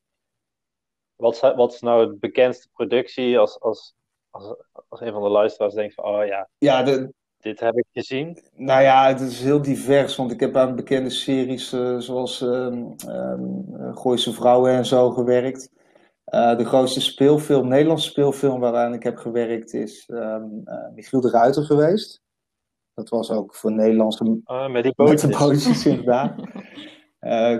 Wat 1.16 1.34
is, 1.34 1.40
wat 1.40 1.72
is 1.72 1.80
nou 1.80 2.06
het 2.06 2.20
bekendste 2.20 2.68
productie 2.72 3.38
als, 3.38 3.60
als, 3.60 3.94
als, 4.30 4.54
als 4.88 5.00
een 5.00 5.12
van 5.12 5.22
de 5.22 5.28
luisteraars 5.28 5.74
denkt 5.74 5.94
van, 5.94 6.04
oh 6.04 6.26
ja. 6.26 6.48
Ja, 6.58 6.82
de, 6.82 7.12
dit 7.38 7.60
heb 7.60 7.76
ik 7.76 7.86
gezien. 7.92 8.38
Nou 8.54 8.82
ja, 8.82 9.08
het 9.08 9.20
is 9.20 9.40
heel 9.40 9.62
divers, 9.62 10.16
want 10.16 10.32
ik 10.32 10.40
heb 10.40 10.56
aan 10.56 10.76
bekende 10.76 11.10
series 11.10 11.72
uh, 11.72 11.98
zoals 11.98 12.40
uh, 12.40 12.74
Gooise 13.94 14.32
Vrouwen 14.32 14.72
en 14.72 14.86
zo 14.86 15.10
gewerkt. 15.10 15.70
Uh, 16.30 16.56
de 16.56 16.64
grootste 16.64 17.00
speelfilm, 17.00 17.68
Nederlandse 17.68 18.10
speelfilm 18.10 18.60
waaraan 18.60 18.94
ik 18.94 19.02
heb 19.02 19.16
gewerkt 19.16 19.74
is 19.74 20.08
um, 20.12 20.62
Michiel 20.94 21.20
de 21.20 21.30
Ruiter 21.30 21.64
geweest. 21.64 22.22
Dat 22.94 23.08
was 23.08 23.30
ook 23.30 23.54
voor 23.54 23.72
Nederlandse... 23.72 24.40
Uh, 24.44 24.68
met 24.68 24.82
die 24.82 24.94
bootjes. 24.94 25.22
Met 25.22 25.32
de 25.32 25.38
bootjes, 25.38 25.86
inderdaad. 25.86 26.34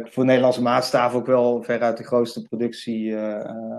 voor 0.12 0.25
Nederlandse 0.25 0.62
maatstaf 0.62 1.15
ook 1.15 1.27
wel 1.27 1.62
veruit 1.62 1.97
de 1.97 2.05
grootste 2.05 2.43
productie 2.43 3.17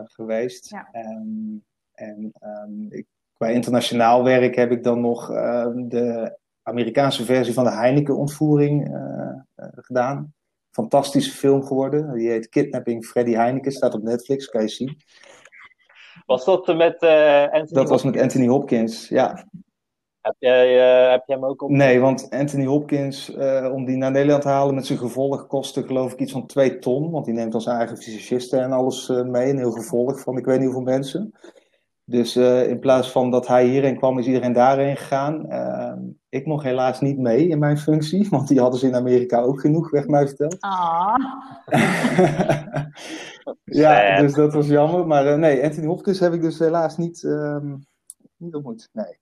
geweest. 0.04 0.70
Ja. 0.70 0.88
Um, 0.94 1.64
en 1.94 2.34
um, 2.42 2.88
ik 2.90 3.06
Qua 3.42 3.50
internationaal 3.50 4.24
werk 4.24 4.56
heb 4.56 4.72
ik 4.72 4.84
dan 4.84 5.02
nog 5.02 5.32
ehm, 5.32 5.88
de 5.88 6.38
Amerikaanse 6.64 7.26
versie 7.26 7.54
van 7.54 7.64
de 7.64 7.72
Heineken-ontvoering 7.72 8.94
eh, 8.94 9.30
eh, 9.56 9.68
gedaan. 9.76 10.34
Fantastische 10.72 11.32
film 11.32 11.64
geworden. 11.64 12.14
Die 12.14 12.30
heet 12.30 12.50
Kidnapping 12.50 13.06
Freddy 13.06 13.34
Heineken. 13.34 13.72
Staat 13.72 13.94
op 13.94 14.04
Netflix, 14.04 14.46
kan 14.46 14.62
je 14.62 14.68
zien. 14.68 14.98
Was 16.26 16.46
dat 16.46 16.68
met 16.68 17.04
uh, 17.04 17.42
Anthony 17.42 17.66
Dat 17.66 17.90
was 17.90 18.04
met 18.04 18.18
Anthony 18.18 18.48
Hopkins, 18.48 19.08
ja. 19.08 19.46
Heb 20.22 20.36
jij, 20.40 20.76
uh, 20.76 21.12
heb 21.12 21.24
jij 21.26 21.36
hem 21.36 21.46
ook 21.46 21.62
op? 21.62 21.70
Nee, 21.70 22.00
want 22.00 22.30
Anthony 22.30 22.66
Hopkins, 22.66 23.30
uh, 23.30 23.70
om 23.74 23.86
die 23.86 23.98
naar 23.98 24.12
Nederland 24.12 24.42
te 24.42 24.48
halen 24.48 24.76
met 24.76 24.86
zijn 24.86 25.00
gevolg, 25.00 25.48
kostte 25.48 25.84
geloof 25.84 26.14
ik 26.14 26.20
iets 26.20 26.32
van 26.32 26.46
2 26.46 26.80
ton. 26.80 27.12
Want 27.12 27.26
die 27.26 27.34
neemt 27.34 27.62
zijn 27.62 27.78
eigen 27.78 27.98
fysicisten 27.98 28.62
en 28.62 28.72
alles 28.72 29.08
mee. 29.08 29.50
Een 29.50 29.58
heel 29.58 29.72
gevolg 29.72 30.20
van 30.20 30.38
ik 30.38 30.46
weet 30.46 30.58
niet 30.58 30.66
hoeveel 30.66 30.94
mensen. 30.94 31.34
Dus 32.06 32.36
uh, 32.36 32.70
in 32.70 32.80
plaats 32.80 33.12
van 33.12 33.32
dat 33.32 33.48
hij 33.48 33.66
hierheen 33.66 33.98
kwam, 33.98 34.20
is 34.20 34.26
iedereen 34.26 34.54
daarheen 34.54 34.98
gegaan. 34.98 35.46
Uh, 35.50 35.94
ik 36.30 36.46
nog 36.46 36.64
helaas 36.64 37.02
niet 37.02 37.18
mee 37.18 37.48
in 37.48 37.60
mijn 37.60 37.78
functie, 37.78 38.30
want 38.30 38.48
die 38.48 38.60
hadden 38.60 38.80
ze 38.80 38.88
in 38.88 38.96
Amerika 38.96 39.42
ook 39.42 39.60
genoeg, 39.60 39.92
werd 39.92 40.08
mij 40.08 40.28
verteld. 40.28 40.58
Ah. 40.60 41.16
ja, 43.64 44.22
dus 44.22 44.34
dat 44.34 44.54
was 44.54 44.68
jammer. 44.68 45.08
Maar 45.08 45.26
uh, 45.26 45.36
nee, 45.36 45.64
Anthony 45.64 45.88
Hopkins 45.88 46.20
heb 46.20 46.34
ik 46.34 46.42
dus 46.42 46.60
helaas 46.60 46.98
niet, 46.98 47.24
um, 47.24 47.86
niet 48.38 48.56
ontmoet. 48.56 48.90
Nee. 48.92 49.20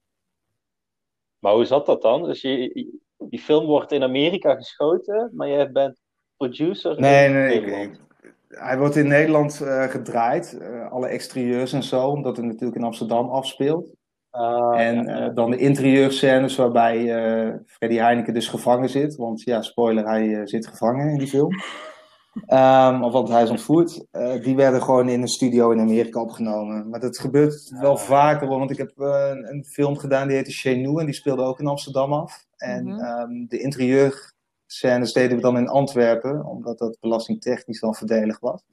Maar 1.39 1.53
hoe 1.53 1.65
zat 1.65 1.85
dat 1.85 2.01
dan? 2.01 2.23
Dus 2.23 2.41
je, 2.41 2.87
die 3.17 3.39
film 3.39 3.65
wordt 3.65 3.91
in 3.91 4.03
Amerika 4.03 4.55
geschoten, 4.55 5.31
maar 5.33 5.47
jij 5.47 5.71
bent 5.71 5.99
producer? 6.37 6.99
Nee, 6.99 7.29
nee, 7.29 7.61
nee 7.61 7.91
hij 8.49 8.77
wordt 8.77 8.95
in 8.95 9.07
Nederland 9.07 9.59
uh, 9.63 9.83
gedraaid, 9.83 10.57
uh, 10.61 10.91
alle 10.91 11.07
exterieurs 11.07 11.73
en 11.73 11.83
zo, 11.83 12.07
omdat 12.07 12.37
het 12.37 12.45
natuurlijk 12.45 12.75
in 12.75 12.83
Amsterdam 12.83 13.29
afspeelt. 13.29 13.97
Uh, 14.31 14.73
en 14.75 15.05
ja. 15.05 15.29
dan 15.29 15.51
de 15.51 15.57
interieurscènes 15.57 16.55
waarbij 16.55 16.97
Freddy 17.65 17.97
Heineken 17.97 18.33
dus 18.33 18.47
gevangen 18.47 18.89
zit. 18.89 19.15
Want 19.15 19.41
ja, 19.41 19.61
spoiler, 19.61 20.07
hij 20.07 20.47
zit 20.47 20.67
gevangen 20.67 21.09
in 21.09 21.17
die 21.17 21.27
film. 21.27 21.53
Um, 22.47 23.03
of 23.05 23.11
want 23.11 23.29
hij 23.29 23.43
is 23.43 23.49
ontvoerd. 23.49 24.05
die 24.43 24.55
werden 24.55 24.81
gewoon 24.81 25.09
in 25.09 25.21
een 25.21 25.27
studio 25.27 25.71
in 25.71 25.79
Amerika 25.79 26.21
opgenomen. 26.21 26.89
Maar 26.89 26.99
dat 26.99 27.19
gebeurt 27.19 27.69
wel 27.79 27.97
vaker, 27.97 28.47
want 28.47 28.71
ik 28.71 28.77
heb 28.77 28.91
een, 28.95 29.49
een, 29.49 29.65
film 29.65 29.97
gedaan 29.97 30.27
die 30.27 30.35
heette 30.35 30.51
Chenou 30.51 30.99
en 30.99 31.05
die 31.05 31.15
speelde 31.15 31.43
ook 31.43 31.59
in 31.59 31.67
Amsterdam 31.67 32.13
af. 32.13 32.45
En 32.57 32.83
mm 32.83 32.99
-hmm. 32.99 33.31
um, 33.31 33.47
de 33.47 33.59
interieur 33.59 34.33
scènes 34.71 35.13
deden 35.13 35.35
we 35.35 35.41
dan 35.41 35.57
in 35.57 35.67
Antwerpen, 35.67 36.45
omdat 36.45 36.77
dat 36.77 36.97
belastingtechnisch 36.99 37.79
dan 37.79 37.95
verdelig 37.95 38.39
was. 38.39 38.63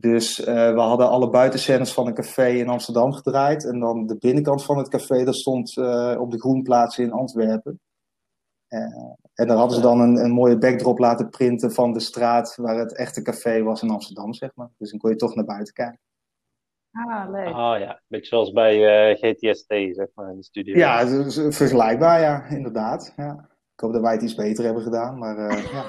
Dus 0.00 0.38
uh, 0.38 0.46
we 0.46 0.80
hadden 0.80 1.08
alle 1.08 1.30
buitenscènes 1.30 1.92
van 1.92 2.06
een 2.06 2.14
café 2.14 2.48
in 2.48 2.68
Amsterdam 2.68 3.12
gedraaid. 3.12 3.64
En 3.64 3.78
dan 3.78 4.06
de 4.06 4.16
binnenkant 4.16 4.64
van 4.64 4.78
het 4.78 4.88
café, 4.88 5.24
dat 5.24 5.36
stond 5.36 5.76
uh, 5.76 6.16
op 6.18 6.30
de 6.30 6.40
groenplaats 6.40 6.98
in 6.98 7.12
Antwerpen. 7.12 7.80
Uh, 8.68 8.80
en 9.34 9.46
daar 9.46 9.56
hadden 9.56 9.76
ze 9.76 9.82
dan 9.82 10.00
een, 10.00 10.16
een, 10.16 10.30
mooie 10.30 10.58
backdrop 10.58 10.98
laten 10.98 11.28
printen 11.28 11.72
van 11.72 11.92
de 11.92 12.00
straat 12.00 12.56
waar 12.56 12.78
het 12.78 12.96
echte 12.96 13.22
café 13.22 13.62
was 13.62 13.82
in 13.82 13.90
Amsterdam, 13.90 14.34
zeg 14.34 14.50
maar. 14.54 14.68
Dus 14.78 14.90
dan 14.90 14.98
kon 14.98 15.10
je 15.10 15.16
toch 15.16 15.34
naar 15.34 15.44
buiten 15.44 15.74
kijken. 15.74 16.00
Ah, 16.92 17.30
leuk. 17.30 17.54
Ah 17.54 17.78
ja, 17.78 18.00
beetje 18.06 18.26
zoals 18.26 18.52
bij 18.52 19.14
GTST, 19.14 19.74
zeg 19.90 20.08
maar, 20.14 20.30
in 20.30 20.36
de 20.36 20.44
studio. 20.44 20.76
Ja, 20.76 21.06
vergelijkbaar, 21.50 22.20
ja, 22.20 22.44
inderdaad. 22.44 23.12
Ja. 23.16 23.49
Ik 23.80 23.86
hoop 23.86 23.94
dat 23.94 24.04
wij 24.04 24.12
het 24.12 24.22
iets 24.22 24.34
beter 24.34 24.64
hebben 24.64 24.82
gedaan, 24.82 25.18
maar 25.18 25.38
uh, 25.38 25.72
ja. 25.72 25.84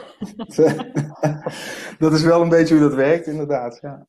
dat 2.06 2.14
is 2.14 2.24
wel 2.24 2.42
een 2.42 2.50
beetje 2.50 2.78
hoe 2.78 2.84
dat 2.84 2.94
werkt, 2.94 3.28
inderdaad. 3.28 3.80
Ja. 3.82 4.08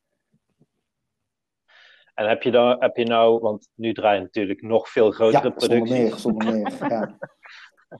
En 2.13 2.27
heb 2.27 2.43
je, 2.43 2.51
dan, 2.51 2.75
heb 2.79 2.97
je 2.97 3.05
nou, 3.05 3.39
want 3.39 3.69
nu 3.75 3.93
draai 3.93 4.15
je 4.15 4.21
natuurlijk 4.21 4.61
nog 4.61 4.89
veel 4.89 5.11
grotere 5.11 5.43
ja, 5.43 5.49
producties. 5.49 5.97
meer, 5.97 6.15
zonder 6.15 6.53
meer, 6.53 6.77
ja. 6.79 7.17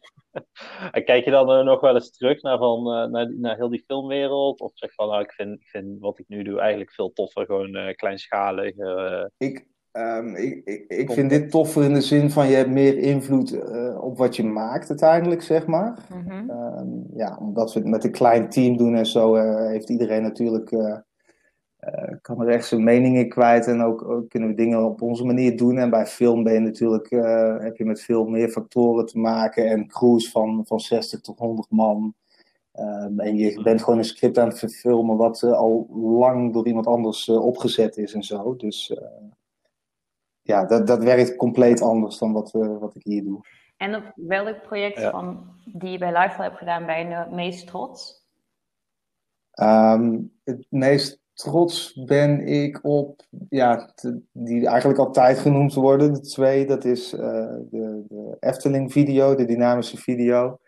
en 0.92 1.06
kijk 1.06 1.26
je 1.26 1.32
dan 1.32 1.52
uh, 1.52 1.66
nog 1.66 1.80
wel 1.80 1.96
eens 1.96 2.18
terug 2.18 2.42
naar, 2.42 2.58
van, 2.58 2.80
uh, 2.80 3.12
naar, 3.12 3.34
naar 3.34 3.56
heel 3.56 3.70
die 3.70 3.84
filmwereld? 3.88 4.60
Of 4.60 4.72
zeg 4.74 4.94
van, 4.94 5.08
nou, 5.08 5.22
ik 5.22 5.32
vind, 5.32 5.62
ik 5.62 5.68
vind 5.68 6.00
wat 6.00 6.20
ik 6.20 6.28
nu 6.28 6.44
doe 6.44 6.60
eigenlijk 6.60 6.92
veel 6.92 7.14
toffer, 7.14 7.46
gewoon 7.46 7.94
kleinschalig? 7.96 8.74
Ik, 9.38 9.68
Um, 9.98 10.36
ik, 10.36 10.62
ik, 10.66 10.86
ik 10.88 11.12
vind 11.12 11.30
dit 11.30 11.52
toffer 11.52 11.84
in 11.84 11.94
de 11.94 12.02
zin 12.02 12.32
van 12.32 12.48
je 12.48 12.56
hebt 12.56 12.70
meer 12.70 12.98
invloed 12.98 13.54
uh, 13.54 14.04
op 14.04 14.18
wat 14.18 14.36
je 14.36 14.44
maakt 14.44 14.90
uiteindelijk, 14.90 15.42
zeg 15.42 15.66
maar. 15.66 16.00
Mm 16.14 16.30
-hmm. 16.30 16.50
um, 16.50 17.04
ja, 17.16 17.38
omdat 17.42 17.74
we 17.74 17.80
het 17.80 17.90
met 17.90 18.04
een 18.04 18.12
klein 18.12 18.50
team 18.50 18.78
doen 18.78 18.96
en 18.96 19.06
zo, 19.06 19.36
uh, 19.36 19.68
heeft 19.68 19.90
iedereen 19.90 20.22
natuurlijk, 20.22 20.72
uh, 20.72 20.98
kan 22.22 22.42
er 22.42 22.48
echt 22.48 22.68
zijn 22.68 22.84
meningen 22.84 23.30
kwijt 23.30 23.68
en 23.68 23.82
ook, 23.82 24.10
ook, 24.10 24.30
kunnen 24.30 24.50
we 24.50 24.56
dingen 24.56 24.86
op 24.86 25.02
onze 25.02 25.26
manier 25.26 25.58
doen. 25.58 25.78
En 25.78 25.90
bij 25.90 26.06
film 26.06 26.44
ben 26.44 26.54
je 26.54 26.60
natuurlijk, 26.60 27.10
heb 27.62 27.78
je 27.78 27.86
met 27.86 28.02
veel 28.02 28.26
meer 28.26 28.50
factoren 28.50 29.06
te 29.06 29.20
maken 29.20 29.70
en 29.70 29.88
crews 29.88 30.32
van, 30.32 30.64
van 30.66 30.80
60 30.80 31.22
tot 31.22 31.40
100 31.40 31.72
man. 31.72 32.14
Um, 32.80 33.20
en 33.20 33.38
je 33.38 33.62
bent 33.64 33.84
gewoon 33.84 34.00
een 34.00 34.06
script 34.06 34.38
aan 34.38 34.48
het 34.48 34.60
verfilmen 34.60 35.18
wat 35.18 35.44
al 35.44 35.88
lang 35.94 36.54
door 36.54 36.68
iemand 36.68 36.88
anders 36.88 37.30
opgezet 37.30 37.98
is 37.98 38.14
en 38.14 38.24
zo. 38.24 38.56
Dus 38.56 38.94
ja, 40.44 40.66
dat, 40.66 40.88
dat 40.88 41.04
werkt 41.04 41.36
compleet 41.36 41.82
anders 41.82 42.18
dan 42.18 42.34
wat, 42.34 42.54
uh, 42.54 42.78
wat 42.80 42.96
ik 42.96 43.04
hier 43.04 43.24
doe. 43.24 43.42
En 43.78 43.96
op 43.96 44.12
welk 44.16 44.62
project 44.62 45.00
ja. 45.00 45.12
van, 45.12 45.48
die 45.66 45.92
je 45.92 45.98
bij 45.98 46.12
Lifestyle 46.12 46.44
hebt 46.44 46.58
gedaan 46.58 46.86
ben 46.86 47.08
je 47.08 47.16
het 47.16 47.32
meest 47.32 47.68
trots? 47.68 48.26
Um, 49.62 50.32
het 50.44 50.66
meest 50.70 51.22
trots 51.34 51.94
ben 52.06 52.48
ik 52.48 52.80
op, 52.84 53.22
ja, 53.50 53.92
te, 53.96 54.22
die 54.32 54.68
eigenlijk 54.68 55.00
altijd 55.00 55.38
genoemd 55.38 55.74
worden, 55.74 56.14
de 56.14 56.20
twee. 56.20 56.66
Dat 56.66 56.86
is 56.86 57.14
uh, 57.14 57.20
de, 57.70 58.06
de 58.08 58.38
Efteling 58.40 58.92
video, 58.92 59.36
de 59.36 59.46
dynamische 59.46 59.98
video. 59.98 60.60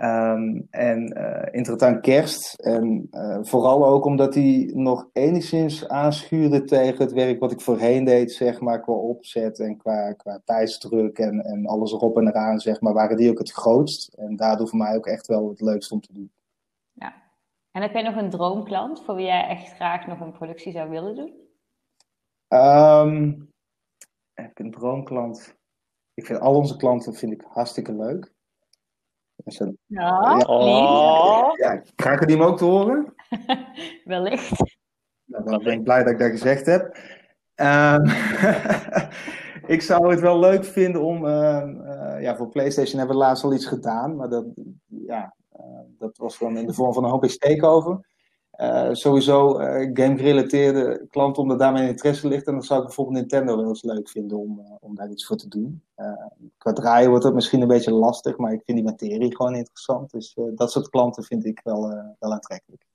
Um, 0.00 0.66
en 0.70 1.18
uh, 1.54 2.00
Kerst. 2.00 2.54
En 2.54 3.08
uh, 3.10 3.38
vooral 3.42 3.86
ook 3.86 4.04
omdat 4.04 4.34
hij 4.34 4.70
nog 4.74 5.08
enigszins 5.12 5.88
aanschuurde 5.88 6.64
tegen 6.64 7.04
het 7.04 7.12
werk 7.12 7.40
wat 7.40 7.52
ik 7.52 7.60
voorheen 7.60 8.04
deed, 8.04 8.32
zeg 8.32 8.60
maar, 8.60 8.80
qua 8.80 8.92
opzet 8.92 9.58
en 9.58 9.76
qua, 9.76 10.12
qua 10.12 10.40
tijdsdruk 10.44 11.18
en, 11.18 11.40
en 11.40 11.66
alles 11.66 11.92
erop 11.92 12.16
en 12.16 12.28
eraan, 12.28 12.58
zeg 12.58 12.80
maar, 12.80 12.92
waren 12.92 13.16
die 13.16 13.30
ook 13.30 13.38
het 13.38 13.52
grootst. 13.52 14.14
En 14.14 14.36
daardoor 14.36 14.68
voor 14.68 14.78
mij 14.78 14.96
ook 14.96 15.06
echt 15.06 15.26
wel 15.26 15.48
het 15.48 15.60
leukst 15.60 15.92
om 15.92 16.00
te 16.00 16.12
doen. 16.12 16.32
Ja. 16.92 17.14
En 17.70 17.82
heb 17.82 17.92
jij 17.92 18.02
nog 18.02 18.16
een 18.16 18.30
droomklant 18.30 19.02
voor 19.02 19.14
wie 19.14 19.26
jij 19.26 19.48
echt 19.48 19.74
graag 19.74 20.06
nog 20.06 20.20
een 20.20 20.32
productie 20.32 20.72
zou 20.72 20.90
willen 20.90 21.14
doen? 21.14 21.32
Um, 22.48 23.48
heb 24.32 24.50
ik 24.50 24.58
een 24.58 24.70
droomklant? 24.70 25.56
Ik 26.14 26.26
vind 26.26 26.40
al 26.40 26.54
onze 26.54 26.76
klanten 26.76 27.14
vind 27.14 27.32
ik 27.32 27.44
hartstikke 27.48 27.94
leuk. 27.94 28.32
Ja, 29.44 29.72
ja, 29.86 30.38
oh. 30.38 31.56
ja, 31.56 31.82
krijgen 31.94 32.26
die 32.26 32.36
hem 32.36 32.46
ook 32.46 32.58
te 32.58 32.64
horen? 32.64 33.14
Wellicht. 34.04 34.76
Nou, 35.24 35.44
dan 35.44 35.62
ben 35.62 35.72
ik 35.72 35.82
blij 35.82 36.02
dat 36.02 36.12
ik 36.12 36.18
dat 36.18 36.30
gezegd 36.30 36.66
heb. 36.66 36.96
Ehm, 37.54 38.04
ik 39.74 39.82
zou 39.82 40.10
het 40.10 40.20
wel 40.20 40.38
leuk 40.38 40.64
vinden 40.64 41.02
om. 41.02 41.26
ehm, 41.26 41.80
eh, 41.80 42.22
ja, 42.22 42.36
voor 42.36 42.48
PlayStation 42.48 42.98
hebben 42.98 43.16
we 43.16 43.22
laatst 43.22 43.44
al 43.44 43.54
iets 43.54 43.66
gedaan. 43.66 44.16
Maar 44.16 44.28
dat, 44.28 44.44
ja, 44.86 45.34
eh, 45.52 45.64
dat 45.98 46.16
was 46.16 46.36
gewoon 46.36 46.56
in 46.56 46.66
de 46.66 46.74
vorm 46.74 46.92
van 46.92 47.04
een 47.04 47.10
homepage 47.10 47.36
takeover. 47.36 48.10
Eh, 48.52 48.88
sowieso 48.92 49.58
eh, 49.58 49.90
game-gerelateerde 49.92 51.06
klanten, 51.10 51.42
omdat 51.42 51.58
daar 51.58 51.72
mijn 51.72 51.88
interesse 51.88 52.28
ligt. 52.28 52.46
En 52.46 52.52
dan 52.52 52.62
zou 52.62 52.80
ik 52.80 52.86
bijvoorbeeld 52.86 53.18
Nintendo 53.18 53.56
wel 53.56 53.68
eens 53.68 53.82
leuk 53.82 54.08
vinden 54.08 54.38
om, 54.38 54.60
eh, 54.60 54.74
om 54.80 54.94
daar 54.94 55.10
iets 55.10 55.26
voor 55.26 55.36
te 55.36 55.48
doen. 55.48 55.82
Eh, 55.94 56.26
qua 56.58 56.72
draaien 56.72 57.08
wordt 57.08 57.24
het 57.24 57.34
misschien 57.34 57.60
een 57.60 57.68
beetje 57.68 57.92
lastig, 57.92 58.36
maar 58.36 58.52
ik 58.52 58.62
vind 58.64 58.78
die 58.78 58.86
materie 58.86 59.36
gewoon 59.36 59.54
interessant. 59.54 60.10
Dus 60.10 60.36
dat 60.54 60.70
soort 60.70 60.88
klanten 60.88 61.24
vind 61.24 61.44
ik 61.44 61.60
wel, 61.64 61.88
wel 62.18 62.32
aantrekkelijk. 62.32 62.86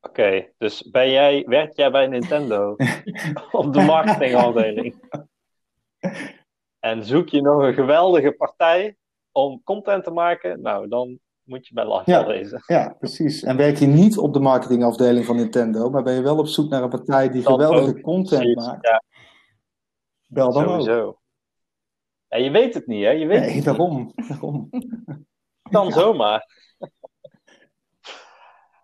Oké, 0.00 0.48
dus 0.58 0.90
ben 0.90 1.10
jij, 1.10 1.44
werk 1.46 1.76
jij 1.76 1.90
bij 1.90 2.06
Nintendo 2.06 2.76
op 3.52 3.72
de 3.72 3.82
marketingafdeling? 3.82 4.94
En 6.78 7.04
zoek 7.04 7.28
je 7.28 7.40
nog 7.40 7.62
een 7.62 7.74
geweldige 7.74 8.32
partij 8.32 8.96
om 9.32 9.62
content 9.64 10.04
te 10.04 10.10
maken? 10.10 10.60
Nou, 10.60 10.88
dan 10.88 11.18
moet 11.48 11.66
je 11.66 11.74
bij 11.74 11.84
Lifestyle 11.84 12.18
Ja. 12.20 12.26
wezen. 12.26 12.62
Ja, 12.66 12.96
precies. 12.98 13.42
En 13.42 13.56
werk 13.56 13.76
je 13.76 13.86
niet 13.86 14.18
op 14.18 14.32
de 14.32 14.40
marketingafdeling 14.40 15.24
van 15.26 15.36
Nintendo, 15.36 15.90
maar 15.90 16.02
ben 16.02 16.14
je 16.14 16.22
wel 16.22 16.38
op 16.38 16.46
zoek 16.46 16.70
naar 16.70 16.82
een 16.82 16.88
partij 16.88 17.28
die 17.30 17.42
geweldige 17.42 17.88
ook, 17.90 18.00
content 18.00 18.40
precies. 18.42 18.54
maakt, 18.66 18.86
Ja, 18.86 19.02
bel 20.26 20.52
dan 20.52 20.62
ook. 20.64 20.68
sowieso. 20.70 21.18
Ja, 22.28 22.36
je 22.38 22.50
weet 22.50 22.74
het 22.74 22.86
niet, 22.86 23.04
hè? 23.04 23.10
Je 23.10 23.26
weet 23.26 23.40
Nee, 23.40 23.50
het 23.54 23.64
daarom. 23.64 24.12
daarom. 24.28 24.68
kan 25.70 25.92
zomaar. 25.92 26.46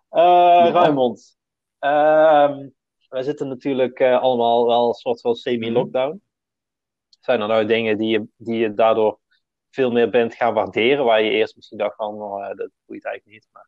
Eh 0.09 0.69
Raymond, 0.71 1.37
ehm, 1.79 2.67
wij 3.09 3.23
zitten 3.23 3.47
natuurlijk 3.47 3.99
eh, 3.99 4.21
allemaal 4.21 4.67
wel 4.67 4.87
een 4.87 4.93
soort 4.93 5.21
van 5.21 5.35
semi-lockdown. 5.35 6.21
Zijn 7.19 7.41
er 7.41 7.47
nou 7.47 7.65
dingen 7.65 7.97
die 7.97 8.09
je, 8.09 8.27
die 8.37 8.55
je 8.57 8.73
daardoor 8.73 9.19
veel 9.75 9.91
meer 9.91 10.09
bent 10.09 10.35
gaan 10.35 10.53
waarderen, 10.53 11.05
waar 11.05 11.21
je 11.21 11.29
eerst 11.29 11.55
misschien 11.55 11.77
dacht 11.77 11.95
van, 11.95 12.21
oh, 12.21 12.43
eh, 12.43 12.55
dat 12.57 12.69
boeit 12.85 13.05
eigenlijk 13.05 13.35
niet, 13.35 13.47
maar 13.51 13.67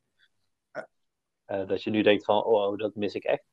eh, 1.46 1.68
dat 1.68 1.84
je 1.84 1.90
nu 1.90 2.02
denkt 2.02 2.26
van, 2.26 2.44
oh, 2.44 2.78
dat 2.78 2.96
mis 2.96 3.14
ik 3.14 3.24
echt. 3.24 3.44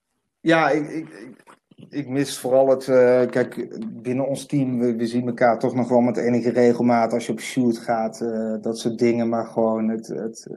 Ja, 0.40 0.70
ik, 0.70 0.88
ik, 0.88 1.42
ik, 1.88 2.08
mis 2.08 2.38
vooral 2.38 2.68
het. 2.68 2.88
eh, 2.88 3.26
kijk, 3.30 3.78
binnen 4.02 4.26
ons 4.26 4.46
team, 4.46 4.96
we, 4.96 5.06
zien 5.06 5.26
elkaar 5.26 5.58
toch 5.58 5.74
nog 5.74 5.88
wel 5.88 6.00
met 6.00 6.16
enige 6.16 6.50
regelmaat 6.50 7.12
als 7.12 7.26
je 7.26 7.32
op 7.32 7.40
shoot 7.40 7.78
gaat, 7.78 8.18
dat 8.62 8.78
soort 8.78 8.98
dingen. 8.98 9.28
Maar 9.28 9.46
gewoon 9.46 9.88
het, 9.88 10.06
het 10.06 10.48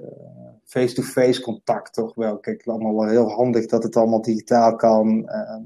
face-to-face 0.67 1.41
contact 1.41 1.93
toch 1.93 2.15
wel. 2.15 2.39
Kijk, 2.39 2.67
allemaal 2.67 2.95
wel 2.95 3.07
heel 3.07 3.29
handig 3.29 3.65
dat 3.65 3.83
het 3.83 3.95
allemaal 3.95 4.21
digitaal 4.21 4.75
kan. 4.75 5.27
eh. 5.27 5.57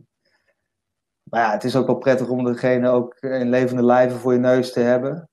maar 1.24 1.42
ja, 1.42 1.52
het 1.52 1.64
is 1.64 1.76
ook 1.76 1.88
wel 1.88 1.98
prettig 1.98 2.30
om 2.30 2.44
degene 2.44 2.90
ook 2.90 3.16
in 3.20 3.50
levende 3.50 3.84
lijven 3.84 4.20
voor 4.20 4.34
je 4.34 4.40
neus 4.40 4.74
te 4.74 4.80
hebben. 4.80 5.31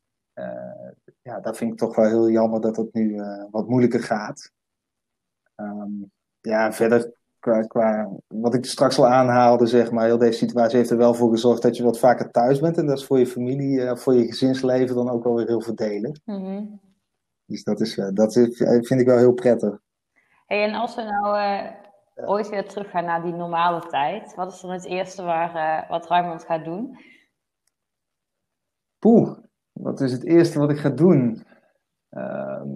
Ja, 1.28 1.40
dat 1.40 1.56
vind 1.56 1.72
ik 1.72 1.78
toch 1.78 1.96
wel 1.96 2.06
heel 2.06 2.30
jammer 2.30 2.60
dat 2.60 2.76
het 2.76 2.94
nu 2.94 3.18
eh, 3.18 3.44
wat 3.50 3.68
moeilijker 3.68 4.02
gaat. 4.02 4.52
Ehm, 5.54 5.90
ja, 6.40 6.72
verder 6.72 7.12
qua, 7.38 7.62
qua 7.62 8.10
wat 8.26 8.54
ik 8.54 8.64
straks 8.64 8.98
al 8.98 9.06
aanhaalde, 9.06 9.66
zeg 9.66 9.90
maar, 9.90 10.04
heel 10.04 10.18
deze 10.18 10.38
situatie 10.38 10.76
heeft 10.76 10.90
er 10.90 10.96
wel 10.96 11.14
voor 11.14 11.30
gezorgd 11.30 11.62
dat 11.62 11.76
je 11.76 11.82
wat 11.82 11.98
vaker 11.98 12.30
thuis 12.30 12.60
bent. 12.60 12.78
En 12.78 12.86
dat 12.86 12.98
is 12.98 13.04
voor 13.04 13.18
je 13.18 13.26
familie, 13.26 13.82
eh, 13.82 13.96
voor 13.96 14.14
je 14.14 14.26
gezinsleven 14.26 14.94
dan 14.96 15.10
ook 15.10 15.24
wel 15.24 15.34
weer 15.34 15.46
heel 15.46 15.60
voordelig. 15.60 16.18
Mhm. 16.24 16.64
Dus 17.44 17.64
dat, 17.64 17.80
is, 17.80 17.98
eh, 17.98 18.08
dat 18.12 18.36
is, 18.36 18.56
vind 18.86 19.00
ik 19.00 19.06
wel 19.06 19.18
heel 19.18 19.32
prettig. 19.32 19.80
Hey, 20.46 20.64
en 20.64 20.74
als 20.74 20.94
we 20.94 21.02
nou 21.02 21.66
ooit 22.14 22.48
weer 22.48 22.68
teruggaan 22.68 23.04
naar 23.04 23.22
die 23.22 23.34
normale 23.34 23.86
tijd, 23.86 24.34
wat 24.34 24.52
is 24.52 24.60
dan 24.60 24.70
het 24.70 24.84
eerste 24.84 25.22
waar, 25.22 25.86
wat 25.88 26.06
Raymond 26.06 26.44
gaat 26.44 26.64
doen? 26.64 26.98
Poeh, 28.98 29.38
wat 29.80 30.00
is 30.00 30.12
het 30.12 30.24
eerste 30.24 30.58
wat 30.58 30.70
ik 30.70 30.78
ga 30.78 30.88
doen? 30.88 31.42
Ehm, 32.08 32.68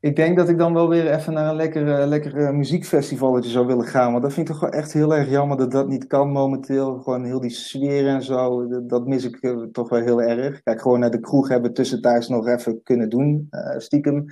ik 0.00 0.16
denk 0.16 0.36
dat 0.36 0.48
ik 0.48 0.58
dan 0.58 0.74
wel 0.74 0.88
weer 0.88 1.14
even 1.14 1.32
naar 1.32 1.48
een 1.48 1.56
lekker, 1.56 2.06
lekker 2.06 2.36
eh, 2.36 2.50
muziekfestivalletje 2.50 3.50
zou 3.50 3.66
willen 3.66 3.86
gaan. 3.86 4.10
Want 4.10 4.22
dat 4.22 4.32
vind 4.32 4.48
ik 4.48 4.54
toch 4.54 4.62
wel 4.62 4.80
echt 4.80 4.92
heel 4.92 5.14
erg 5.14 5.30
jammer 5.30 5.56
dat 5.56 5.70
dat 5.70 5.88
niet 5.88 6.06
kan 6.06 6.30
momenteel. 6.30 6.98
Gewoon 6.98 7.24
heel 7.24 7.40
die 7.40 7.50
sfeer 7.50 8.06
en 8.06 8.22
zo, 8.22 8.68
dat, 8.86 9.06
mis 9.06 9.24
ik 9.24 9.36
eh, 9.36 9.62
toch 9.62 9.88
wel 9.88 10.00
heel 10.00 10.22
erg. 10.22 10.62
Kijk, 10.62 10.80
gewoon 10.80 11.00
naar 11.00 11.10
de 11.10 11.20
kroeg 11.20 11.48
hebben 11.48 11.74
tussentijds 11.74 12.28
nog 12.28 12.46
even 12.46 12.82
kunnen 12.82 13.08
doen, 13.08 13.46
eh, 13.50 13.78
stiekem. 13.78 14.24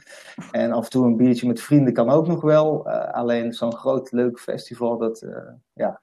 En 0.51 0.73
af 0.73 0.85
en 0.85 0.91
toe 0.91 1.07
een 1.07 1.17
biertje 1.17 1.47
met 1.47 1.61
vrienden 1.61 1.93
kan 1.93 2.11
ook 2.11 2.27
nog 2.27 2.41
wel. 2.41 2.87
Eh, 2.89 3.13
alleen 3.13 3.53
zo'n 3.53 3.77
groot 3.77 4.13
leuk 4.13 4.39
festival, 4.39 4.99
dat, 4.99 5.27
ja, 5.73 6.03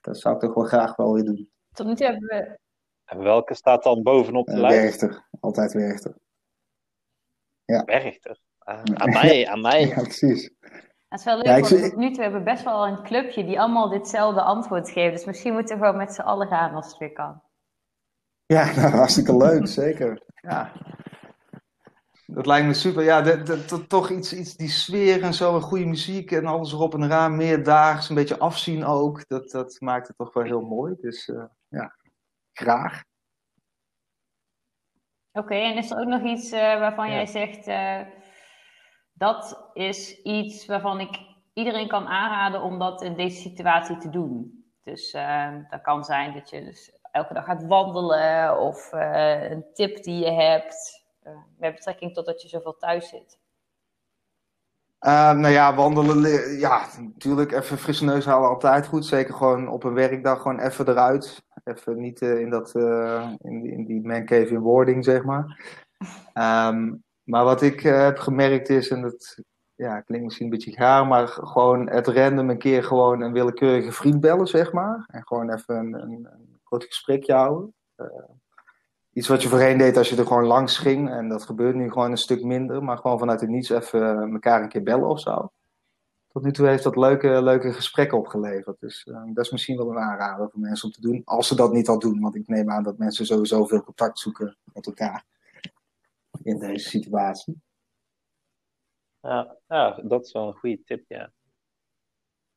dat 0.00 0.18
zou 0.18 0.34
ik 0.34 0.40
toch 0.40 0.54
wel 0.54 0.64
graag 0.64 0.96
wel 0.96 1.14
weer 1.14 1.24
doen. 1.24 1.50
Tot 1.72 1.86
nu 1.86 1.94
toe 1.94 2.06
hebben 2.06 2.28
we 2.28 2.58
En 3.04 3.18
welke 3.22 3.54
staat 3.54 3.82
dan 3.82 4.02
bovenop 4.02 4.46
de 4.46 4.52
Uh, 4.52 4.60
lijst? 4.60 5.00
Werchter, 5.00 5.28
altijd 5.40 5.72
Werchter. 5.72 6.14
Werchter. 7.64 8.40
Ah, 8.58 8.82
aan 8.94 9.10
mij, 9.10 9.48
aan 9.48 9.60
mij. 9.60 9.86
Ja, 9.96 10.02
precies. 10.02 10.50
Dat 11.08 11.18
is 11.18 11.24
wel 11.24 11.36
leuk, 11.36 11.46
Ja, 11.46 11.56
ik 11.56 11.64
want 11.64 11.96
nu 11.96 12.12
toe 12.12 12.22
hebben 12.22 12.44
we 12.44 12.50
best 12.50 12.64
wel 12.64 12.86
een 12.86 13.02
clubje 13.02 13.44
die 13.44 13.60
allemaal 13.60 13.88
ditzelfde 13.88 14.42
antwoord 14.42 14.90
geeft. 14.90 15.16
Dus 15.16 15.24
misschien 15.24 15.52
moeten 15.52 15.78
we 15.78 15.84
gewoon 15.84 15.98
met 15.98 16.14
z'n 16.14 16.20
allen 16.20 16.48
gaan 16.48 16.74
als 16.74 16.86
het 16.86 16.98
weer 16.98 17.12
kan. 17.12 17.42
Ja, 18.46 18.64
nou, 18.76 18.90
hartstikke 18.90 19.36
leuk, 19.36 19.66
zeker. 19.66 20.22
Ja. 20.34 20.72
Dat 22.26 22.46
lijkt 22.46 22.66
me 22.66 22.74
super. 22.74 23.02
Ja, 23.02 23.42
toch 23.88 24.10
iets, 24.10 24.32
iets, 24.32 24.56
die 24.56 24.68
sfeer 24.68 25.22
en 25.22 25.34
zo, 25.34 25.54
en 25.54 25.60
goede 25.60 25.84
muziek 25.84 26.30
en 26.30 26.46
alles 26.46 26.72
erop 26.72 26.94
en 26.94 27.02
eraan, 27.02 27.36
meerdaags, 27.36 28.08
een 28.08 28.14
beetje 28.14 28.38
afzien 28.38 28.84
ook. 28.84 29.28
Dat, 29.28 29.50
dat 29.50 29.80
maakt 29.80 30.08
het 30.08 30.16
toch 30.16 30.32
wel 30.32 30.44
heel 30.44 30.60
mooi. 30.60 30.94
Dus 31.00 31.28
eh, 31.28 31.44
ja, 31.68 31.94
graag. 32.52 33.02
Oké, 35.32 35.54
en 35.54 35.76
is 35.76 35.90
er 35.90 35.98
ook 35.98 36.06
nog 36.06 36.22
iets 36.22 36.50
eh, 36.52 36.60
waarvan 36.60 37.08
Ja. 37.08 37.12
jij 37.14 37.26
zegt, 37.26 37.66
eh, 37.66 38.00
dat 39.12 39.70
is 39.72 40.22
iets 40.22 40.66
waarvan 40.66 41.00
ik 41.00 41.18
iedereen 41.52 41.88
kan 41.88 42.06
aanraden 42.06 42.62
om 42.62 42.78
dat 42.78 43.02
in 43.02 43.14
deze 43.16 43.40
situatie 43.40 43.96
te 43.98 44.10
doen? 44.10 44.64
Dus 44.82 45.12
eh, 45.12 45.54
dat 45.70 45.80
kan 45.82 46.04
zijn 46.04 46.32
dat 46.34 46.50
je 46.50 46.64
dus 46.64 46.98
elke 47.12 47.34
dag 47.34 47.44
gaat 47.44 47.66
wandelen 47.66 48.58
of 48.60 48.92
eh, 48.92 49.50
een 49.50 49.72
tip 49.72 50.02
die 50.02 50.24
je 50.24 50.30
hebt 50.30 51.00
met 51.58 51.74
betrekking 51.74 52.14
tot 52.14 52.26
dat 52.26 52.42
je 52.42 52.48
zoveel 52.48 52.76
thuis 52.76 53.08
zit. 53.08 53.38
Eh, 55.02 55.32
nou 55.32 55.48
ja, 55.52 55.74
wandelen, 55.74 56.16
le- 56.20 56.56
ja, 56.58 56.86
natuurlijk 57.00 57.52
even 57.52 57.78
frisse 57.78 58.04
neus 58.04 58.24
halen 58.24 58.48
altijd 58.48 58.86
goed. 58.86 59.06
Zeker 59.06 59.34
gewoon 59.34 59.68
op 59.68 59.84
een 59.84 59.94
werkdag 59.94 60.40
gewoon 60.42 60.58
even 60.60 60.88
eruit. 60.88 61.42
Even 61.64 62.00
niet 62.00 62.22
eh, 62.22 62.40
in, 62.40 62.50
dat, 62.50 62.74
eh, 62.74 63.32
in, 63.38 63.62
die- 63.62 63.72
in 63.72 63.84
die 63.84 64.06
man 64.06 64.24
cave 64.24 64.46
in 64.48 64.58
wording, 64.60 65.04
zeg 65.04 65.24
maar. 65.24 65.60
Ehm, 66.32 66.94
maar 67.22 67.44
wat 67.44 67.62
ik 67.62 67.84
eh, 67.84 68.02
heb 68.02 68.18
gemerkt 68.18 68.68
is, 68.68 68.88
en 68.88 69.02
dat 69.02 69.38
ja, 69.74 70.00
klinkt 70.00 70.24
misschien 70.24 70.44
een 70.46 70.52
beetje 70.52 70.72
gaar, 70.72 71.06
maar 71.06 71.28
gewoon 71.28 71.88
het 71.90 72.06
random 72.06 72.50
een 72.50 72.58
keer 72.58 72.84
gewoon 72.84 73.20
een 73.20 73.32
willekeurige 73.32 73.92
vriend 73.92 74.20
bellen, 74.20 74.46
zeg 74.46 74.72
maar. 74.72 75.04
En 75.06 75.26
gewoon 75.26 75.50
even 75.52 75.76
een, 75.76 75.94
een, 75.94 76.28
een 76.32 76.60
kort 76.62 76.84
gesprekje 76.84 77.32
houden. 77.34 77.74
Eh, 79.12 79.18
iets 79.18 79.28
wat 79.28 79.42
je 79.42 79.48
voorheen 79.48 79.78
deed 79.78 79.96
als 79.96 80.08
je 80.08 80.16
er 80.16 80.26
gewoon 80.26 80.44
langs 80.44 80.78
ging. 80.78 81.10
En 81.10 81.28
dat 81.28 81.42
gebeurt 81.42 81.74
nu 81.74 81.90
gewoon 81.90 82.10
een 82.10 82.16
stuk 82.16 82.42
minder. 82.42 82.82
Maar 82.82 82.98
gewoon 82.98 83.18
vanuit 83.18 83.40
het 83.40 83.50
niets 83.50 83.68
even 83.68 84.32
elkaar 84.32 84.62
een 84.62 84.68
keer 84.68 84.82
bellen 84.82 85.08
of 85.08 85.20
zo. 85.20 85.52
Tot 86.28 86.42
nu 86.42 86.52
toe 86.52 86.66
heeft 86.66 86.82
dat 86.82 86.96
leuke, 86.96 87.42
leuke 87.42 87.72
gesprekken 87.72 88.18
opgeleverd. 88.18 88.80
Dus 88.80 89.04
eh, 89.04 89.22
dat 89.34 89.44
is 89.44 89.50
misschien 89.50 89.76
wel 89.76 89.90
een 89.90 89.98
aanrader 89.98 90.50
voor 90.50 90.60
mensen 90.60 90.86
om 90.86 90.94
te 90.94 91.00
doen. 91.00 91.22
Als 91.24 91.48
ze 91.48 91.54
dat 91.54 91.72
niet 91.72 91.88
al 91.88 91.98
doen. 91.98 92.20
Want 92.20 92.34
ik 92.34 92.48
neem 92.48 92.70
aan 92.70 92.82
dat 92.82 92.98
mensen 92.98 93.26
sowieso 93.26 93.64
veel 93.64 93.82
contact 93.82 94.18
zoeken 94.18 94.56
met 94.72 94.86
elkaar. 94.86 95.24
In 96.42 96.58
deze 96.58 96.88
situatie. 96.88 97.60
Ja, 99.20 99.56
ja, 99.68 100.00
dat 100.02 100.24
is 100.24 100.32
wel 100.32 100.46
een 100.46 100.54
goede 100.54 100.82
tip, 100.84 101.04
ja. 101.08 101.32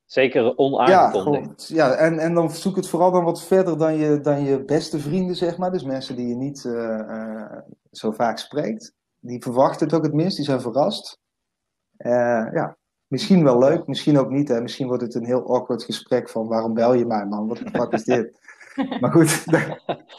Zeker 0.06 0.44
Ja, 0.44 0.54
onaangekondigd. 0.56 1.66
gewoon, 1.66 1.88
ja 1.88 1.94
en, 1.94 2.20
en 2.20 2.34
dan 2.34 2.52
zoek 2.52 2.76
het 2.76 2.88
vooral 2.90 3.12
dan 3.12 3.24
wat 3.24 3.44
verder 3.44 3.78
dan 3.78 3.96
je, 3.96 4.22
dan 4.22 4.44
je 4.44 4.66
beste 4.66 5.00
vrienden, 5.00 5.36
zeg 5.36 5.58
maar. 5.58 5.72
Dus 5.72 5.84
mensen 5.84 6.16
die 6.16 6.28
je 6.28 6.36
niet 6.36 6.66
eh, 6.66 7.00
eh, 7.00 7.58
zo 7.92 8.12
vaak 8.12 8.38
spreekt. 8.38 8.94
Die 9.20 9.42
verwachten 9.42 9.86
het 9.88 9.96
ook 9.96 10.04
het 10.04 10.14
minst, 10.14 10.36
die 10.36 10.46
zijn 10.46 10.62
verrast. 10.62 11.20
Eh, 11.98 12.48
ja, 12.54 12.78
misschien 13.08 13.44
wel 13.44 13.58
leuk, 13.60 13.88
misschien 13.88 14.18
ook 14.18 14.30
niet. 14.30 14.48
Hè. 14.48 14.62
Misschien 14.62 14.88
wordt 14.88 15.04
het 15.04 15.16
een 15.16 15.26
heel 15.26 15.56
awkward 15.56 15.84
gesprek 15.84 16.30
van 16.30 16.48
waarom 16.48 16.74
bel 16.74 16.94
je 16.94 17.06
mij 17.06 17.26
man, 17.26 17.48
wat 17.48 17.58
de 17.58 17.70
fuck 17.70 17.92
is 17.92 18.04
dit? 18.04 18.44
Maar 19.00 19.12
goed, 19.12 19.46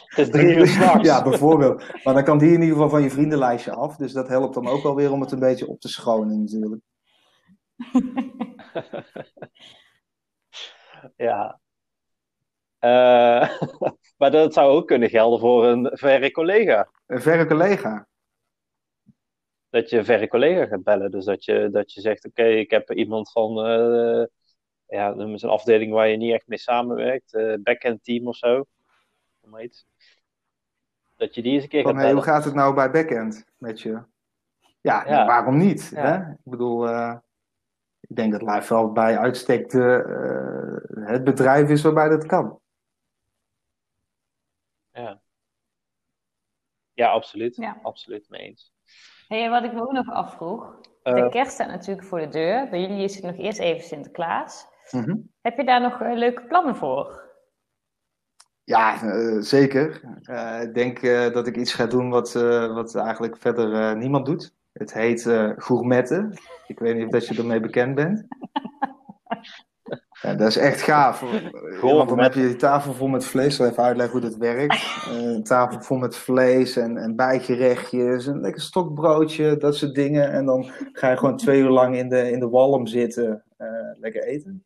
Het 0.06 0.18
is 0.18 0.30
drie 0.30 0.56
uur 0.56 0.66
s'nachts. 0.66 1.08
ja, 1.08 1.22
bijvoorbeeld. 1.22 1.84
Maar 2.04 2.14
dan 2.14 2.24
kan 2.24 2.38
die 2.38 2.52
in 2.52 2.60
ieder 2.60 2.74
geval 2.74 2.88
van 2.88 3.02
je 3.02 3.10
vriendenlijstje 3.10 3.72
af. 3.72 3.96
Dus 3.96 4.12
dat 4.12 4.28
helpt 4.28 4.54
dan 4.54 4.66
ook 4.66 4.82
wel 4.82 4.94
weer 4.94 5.12
om 5.12 5.20
het 5.20 5.32
een 5.32 5.38
beetje 5.38 5.68
op 5.68 5.80
te 5.80 5.88
schonen 5.88 6.40
natuurlijk. 6.40 6.82
Ja. 11.16 11.60
Eh, 12.78 13.60
maar 14.18 14.30
dat 14.30 14.52
zou 14.54 14.70
ook 14.72 14.86
kunnen 14.86 15.08
gelden 15.08 15.40
voor 15.40 15.66
een 15.66 15.90
verre 15.92 16.30
collega. 16.30 16.90
Een 17.06 17.20
verre 17.22 17.46
collega. 17.46 18.06
Dat 19.68 19.90
je 19.90 19.98
een 19.98 20.04
verre 20.04 20.28
collega 20.28 20.66
gaat 20.66 20.82
bellen. 20.82 21.10
Dus 21.10 21.24
dat 21.24 21.44
je, 21.44 21.68
dat 21.72 21.92
je 21.92 22.00
zegt, 22.00 22.26
oké, 22.26 22.44
ik 22.44 22.70
heb 22.70 22.92
iemand 22.92 23.32
van, 23.32 23.66
eh, 23.66 24.24
ja, 24.86 25.14
noem 25.14 25.30
eens 25.30 25.42
een 25.42 25.48
afdeling 25.50 25.92
waar 25.92 26.08
je 26.08 26.16
niet 26.16 26.32
echt 26.32 26.46
mee 26.46 26.58
samenwerkt, 26.58 27.34
uh, 27.34 27.54
backend 27.62 28.04
team 28.04 28.26
of 28.28 28.36
zo. 28.36 28.64
Om 29.40 29.58
iets. 29.58 29.86
Dat 31.16 31.34
je 31.34 31.42
die 31.42 31.52
eens 31.52 31.62
een 31.62 31.68
keer 31.68 31.82
Van, 31.82 31.92
gaat 31.92 32.00
hey, 32.02 32.12
hoe 32.12 32.20
bellen. 32.20 32.34
gaat 32.34 32.44
het 32.44 32.54
nou 32.54 32.74
bij 32.74 32.90
backend 32.90 33.44
met 33.56 33.80
je? 33.80 34.02
Ja, 34.80 35.04
Ja. 35.06 35.26
waarom 35.26 35.56
niet? 35.56 35.90
Ja. 35.94 36.02
Hè? 36.02 36.30
Ik 36.32 36.38
bedoel, 36.44 36.86
ik 38.08 38.16
denk 38.16 38.32
dat 38.32 38.42
Lifeveld 38.42 38.94
bij 38.94 39.18
uitstek 39.18 39.70
de, 39.70 40.02
eh, 40.96 41.06
het 41.06 41.24
bedrijf 41.24 41.68
is 41.68 41.82
waarbij 41.82 42.08
dat 42.08 42.26
kan. 42.26 42.60
Ja. 44.92 45.20
ja, 46.92 47.08
absoluut. 47.08 47.56
Ja. 47.56 47.78
Absoluut 47.82 48.28
mee 48.28 48.40
eens. 48.40 48.72
Hey, 49.28 49.50
wat 49.50 49.64
ik 49.64 49.72
me 49.72 49.80
ook 49.80 49.92
nog 49.92 50.10
afvroeg. 50.10 50.80
Eh. 51.02 51.14
De 51.14 51.28
kerst 51.28 51.52
staat 51.52 51.68
natuurlijk 51.68 52.06
voor 52.06 52.20
de 52.20 52.28
deur. 52.28 52.68
Bij 52.68 52.80
jullie 52.80 53.04
is 53.04 53.14
het 53.14 53.24
nog 53.24 53.36
eerst 53.36 53.58
even 53.58 53.84
Sinterklaas. 53.84 54.66
Mhm. 54.90 55.16
Heb 55.40 55.56
je 55.56 55.64
daar 55.64 55.80
nog 55.80 56.00
eh, 56.00 56.12
leuke 56.12 56.42
plannen 56.42 56.76
voor? 56.76 57.24
Ja, 58.64 58.98
zeker. 59.42 60.00
Eh, 60.22 60.62
ik 60.62 60.74
denk 60.74 61.02
eh, 61.02 61.32
dat 61.32 61.46
ik 61.46 61.56
iets 61.56 61.74
ga 61.74 61.86
doen 61.86 62.10
wat, 62.10 62.34
eh, 62.34 62.74
wat 62.74 62.94
eigenlijk 62.94 63.36
verder 63.36 63.72
eh, 63.74 63.96
niemand 63.96 64.26
doet. 64.26 64.54
Het 64.78 64.92
heet 64.92 65.26
eh 65.26 65.50
gourmetten. 65.56 66.38
Ik 66.66 66.78
weet 66.78 66.94
niet 66.96 67.04
of 67.04 67.10
dat 67.10 67.26
je 67.26 67.34
ermee 67.36 67.60
bekend 67.60 67.94
bent. 67.94 68.26
Ja, 70.22 70.34
dat 70.34 70.48
is 70.48 70.56
echt 70.56 70.80
gaaf. 70.80 71.20
Want 71.80 72.08
dan 72.08 72.18
heb 72.20 72.34
je 72.34 72.46
die 72.46 72.56
tafel 72.56 72.92
vol 72.92 73.08
met 73.08 73.24
vlees. 73.24 73.46
Ik 73.46 73.52
zal 73.52 73.66
even 73.66 73.82
uitleggen 73.82 74.20
hoe 74.20 74.30
dat 74.30 74.38
werkt. 74.38 74.72
Eh, 75.06 75.22
een 75.22 75.42
tafel 75.42 75.80
vol 75.80 75.96
met 75.96 76.16
vlees 76.16 76.76
en, 76.76 76.96
en 76.96 77.16
bijgerechtjes. 77.16 78.26
Een 78.26 78.40
lekker 78.40 78.62
stokbroodje, 78.62 79.56
dat 79.56 79.76
soort 79.76 79.94
dingen. 79.94 80.30
En 80.32 80.44
dan 80.46 80.70
ga 80.92 81.10
je 81.10 81.16
gewoon 81.16 81.36
twee 81.36 81.60
uur 81.60 81.68
lang 81.70 81.96
in 81.96 82.08
de, 82.08 82.30
in 82.30 82.40
de 82.40 82.48
walm 82.48 82.86
zitten. 82.86 83.44
eh, 83.56 83.68
lekker 84.00 84.24
eten. 84.24 84.64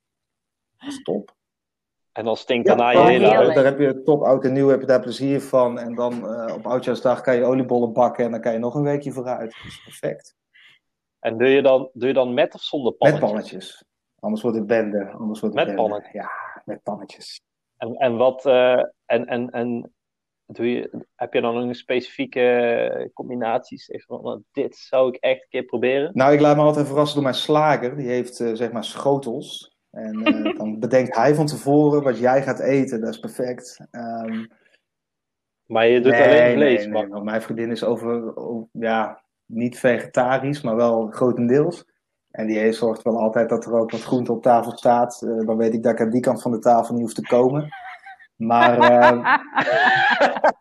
Dat 0.79 0.89
is 0.89 1.03
top. 1.03 1.39
En 2.13 2.25
dan 2.25 2.37
stinkt 2.37 2.69
Ja, 2.69 2.75
daarna 2.75 3.01
je 3.01 3.09
hele 3.09 3.27
huis. 3.35 3.55
daar 3.55 3.65
heb 3.65 3.79
je 3.79 4.03
top 4.03 4.23
oud 4.23 4.45
en 4.45 4.53
nieuw, 4.53 4.69
heb 4.69 4.81
je 4.81 4.87
daar 4.87 5.01
plezier 5.01 5.41
van. 5.41 5.79
En 5.79 5.95
dan 5.95 6.29
eh, 6.29 6.55
op 6.55 6.67
oudjaarsdag 6.67 7.21
kan 7.21 7.37
je 7.37 7.45
oliebollen 7.45 7.93
bakken 7.93 8.25
en 8.25 8.31
dan 8.31 8.41
kan 8.41 8.53
je 8.53 8.59
nog 8.59 8.75
een 8.75 8.83
weekje 8.83 9.13
vooruit. 9.13 9.51
Dat 9.57 9.67
is 9.67 9.83
perfect. 9.85 10.37
En 11.19 11.39
doe 11.39 11.49
je, 11.49 11.63
dan, 11.63 11.91
doe 11.93 12.09
je 12.09 12.15
dan 12.15 12.35
met 12.35 12.55
of 12.55 12.61
zonder 12.61 12.91
Met 12.91 12.99
pannetjes? 12.99 13.31
pannetjes. 13.31 13.85
Anders 14.21 14.43
wordt 14.43 14.57
het 14.57 14.67
bende. 14.67 15.11
Anders 15.11 15.41
wordt 15.41 15.57
het 15.57 15.67
Met 15.67 15.77
bende. 15.77 15.91
pannetjes? 15.91 16.13
Ja, 16.13 16.31
met 16.65 16.83
pannetjes. 16.83 17.41
En, 17.77 17.95
en 17.97 18.17
wat, 18.17 18.47
eh, 18.47 18.83
en, 19.07 19.27
en, 19.27 19.51
en 19.51 19.93
doe 20.47 20.71
je, 20.71 21.07
heb 21.15 21.33
je 21.35 21.41
dan 21.41 21.57
een 21.57 21.75
specifieke 21.75 23.11
combinaties? 23.15 23.89
Even, 23.89 24.07
van, 24.07 24.23
nou, 24.23 24.43
dit 24.53 24.77
zou 24.77 25.09
ik 25.09 25.17
echt 25.17 25.43
een 25.43 25.49
keer 25.49 25.65
proberen. 25.65 26.11
Nou, 26.15 26.33
ik 26.33 26.41
laat 26.41 26.57
me 26.57 26.63
altijd 26.63 26.87
verrassen 26.87 27.15
door 27.15 27.25
mijn 27.25 27.35
slager. 27.37 27.97
Die 27.97 28.09
heeft 28.09 28.41
eh, 28.41 28.51
zeg 28.55 28.73
maar 28.73 28.85
schotels. 28.85 29.75
En 29.91 30.23
eh, 30.25 30.57
dan 30.59 30.79
bedenkt 30.79 31.17
hij 31.17 31.35
van 31.35 31.47
tevoren 31.47 32.03
wat 32.03 32.19
jij 32.19 32.43
gaat 32.43 32.59
eten. 32.61 33.01
Dat 33.01 33.11
is 33.11 33.21
perfect. 33.21 33.81
Ehm, 33.91 34.47
Maar 35.67 35.87
je 35.87 36.01
doet 36.01 36.13
nee, 36.13 36.23
alleen 36.41 36.55
vlees. 36.55 36.79
nee, 36.85 36.89
maar- 36.93 37.03
nee, 37.03 37.11
want 37.11 37.25
mijn 37.25 37.43
vriendin 37.43 37.71
is 37.71 37.85
over, 37.85 38.37
over- 38.37 38.69
ja, 38.73 39.23
niet 39.47 39.79
vegetarisch, 39.79 40.61
maar 40.61 40.77
wel 40.77 41.07
grotendeels. 41.11 41.89
En 42.31 42.47
die 42.47 42.59
heeft- 42.59 42.77
zorgt 42.77 43.03
wel 43.03 43.19
altijd 43.19 43.49
dat 43.49 43.65
er 43.65 43.73
ook 43.73 43.91
wat 43.91 44.03
groente 44.03 44.33
op 44.33 44.43
tafel 44.43 44.77
staat. 44.77 45.23
Eh, 45.23 45.47
dan 45.47 45.57
weet 45.57 45.75
ik 45.75 45.83
dat 45.83 45.93
ik 45.93 46.01
aan 46.01 46.11
die 46.11 46.21
kant 46.21 46.43
van 46.43 46.51
de 46.51 46.59
tafel 46.59 46.95
niet 46.95 47.03
hoef 47.03 47.15
te 47.15 47.27
komen. 47.27 47.69
Maar, 48.37 48.79
eh, 48.91 49.37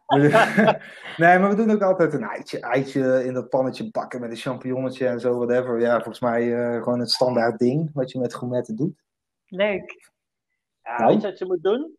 nee, 1.18 1.40
maar 1.40 1.50
we 1.50 1.56
doen 1.56 1.72
ook 1.72 1.82
altijd 1.82 2.14
een 2.14 2.24
eitje, 2.24 2.60
eitje 2.60 3.24
in 3.26 3.34
dat 3.34 3.50
pannetje 3.50 3.92
bakken 3.92 4.20
met 4.22 4.30
een 4.30 4.36
champignonnetje 4.36 5.08
en 5.08 5.20
zo, 5.20 5.38
whatever. 5.38 5.80
Ja, 5.80 5.94
volgens 5.96 6.20
mij 6.20 6.54
eh, 6.56 6.84
gewoon 6.84 7.00
het 7.00 7.12
standaard 7.12 7.60
ding 7.60 7.90
wat 7.94 8.12
je 8.12 8.20
met 8.20 8.36
gourmetten 8.36 8.76
doet. 8.76 9.02
Leuk. 9.50 10.12
Ja, 10.84 10.98
Nou? 10.98 11.14
weet 11.14 11.22
je 11.22 11.28
wat 11.28 11.40
je 11.40 11.46
moet 11.46 11.64
doen? 11.64 11.98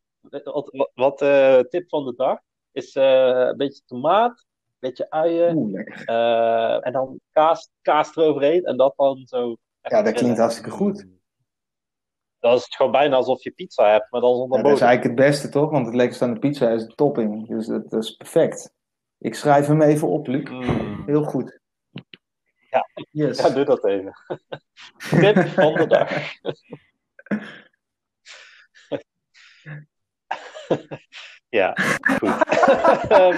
Wat, 0.95 1.23
eh, 1.23 1.59
tip 1.59 1.89
van 1.89 2.05
de 2.05 2.15
dag 2.17 2.39
is 2.73 2.95
eh, 2.95 3.47
een 3.49 3.57
beetje 3.57 3.83
tomaat, 3.87 4.31
een 4.31 4.77
beetje 4.79 5.11
uien 5.11 5.57
Oeh, 5.57 5.81
eh, 6.05 6.87
en 6.87 6.93
dan 6.93 7.21
kaas, 7.33 7.71
kaas 7.83 8.17
eroverheen 8.17 8.65
en 8.65 8.77
dat 8.77 8.93
dan 8.97 9.23
zo. 9.27 9.57
Ja, 9.83 10.03
dat 10.03 10.15
klinkt 10.15 10.39
hartstikke 10.39 10.71
goed. 10.71 11.07
Dat 12.39 12.59
is 12.59 12.65
het 12.65 12.75
gewoon 12.75 12.93
bijna 12.93 13.17
alsof 13.17 13.43
je 13.43 13.51
pizza 13.51 13.91
hebt, 13.91 14.11
maar 14.11 14.21
dan 14.21 14.37
zonder 14.37 14.59
Ja, 14.59 14.65
dat 14.65 14.73
is 14.73 14.81
eigenlijk 14.81 15.17
het 15.17 15.29
beste, 15.29 15.49
toch? 15.49 15.71
Want 15.71 15.87
het 15.87 15.95
lekkerste 15.95 16.25
aan 16.25 16.35
de 16.35 16.39
pizza 16.39 16.71
is 16.71 16.87
de 16.87 16.95
topping. 16.95 17.49
Dus 17.49 17.67
dat, 17.67 17.91
dat 17.91 18.03
is 18.03 18.17
perfect. 18.17 18.75
Ik 19.19 19.35
schrijf 19.35 19.67
hem 19.67 19.83
even 19.83 20.09
op, 20.09 20.27
Luc. 20.27 20.51
Mm. 20.51 21.03
Heel 21.07 21.23
goed. 21.25 21.61
Ja. 22.71 22.87
Yes. 23.11 23.39
Ja, 23.39 23.49
doe 23.51 23.65
dat 23.65 23.85
even. 23.85 24.13
Tip 25.21 25.49
van 25.49 25.75
de 25.75 25.87
dag. 25.87 26.11
ja, 31.61 31.73
goed. 32.19 32.31
Ehm, 33.09 33.37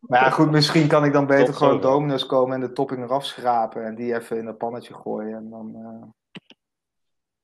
Maar 0.00 0.24
ja, 0.24 0.30
goed, 0.30 0.50
misschien 0.50 0.88
kan 0.88 1.04
ik 1.04 1.12
dan 1.12 1.26
beter 1.26 1.54
gewoon 1.54 1.72
zover. 1.72 1.90
Domino's 1.90 2.26
komen 2.26 2.54
en 2.54 2.60
de 2.60 2.72
topping 2.72 3.04
eraf 3.04 3.24
schrapen 3.24 3.84
en 3.84 3.94
die 3.94 4.14
even 4.14 4.38
in 4.38 4.46
een 4.46 4.56
pannetje 4.56 4.94
gooien. 4.94 5.36
En 5.36 5.50
dan, 5.50 5.74
eh, 5.74 6.08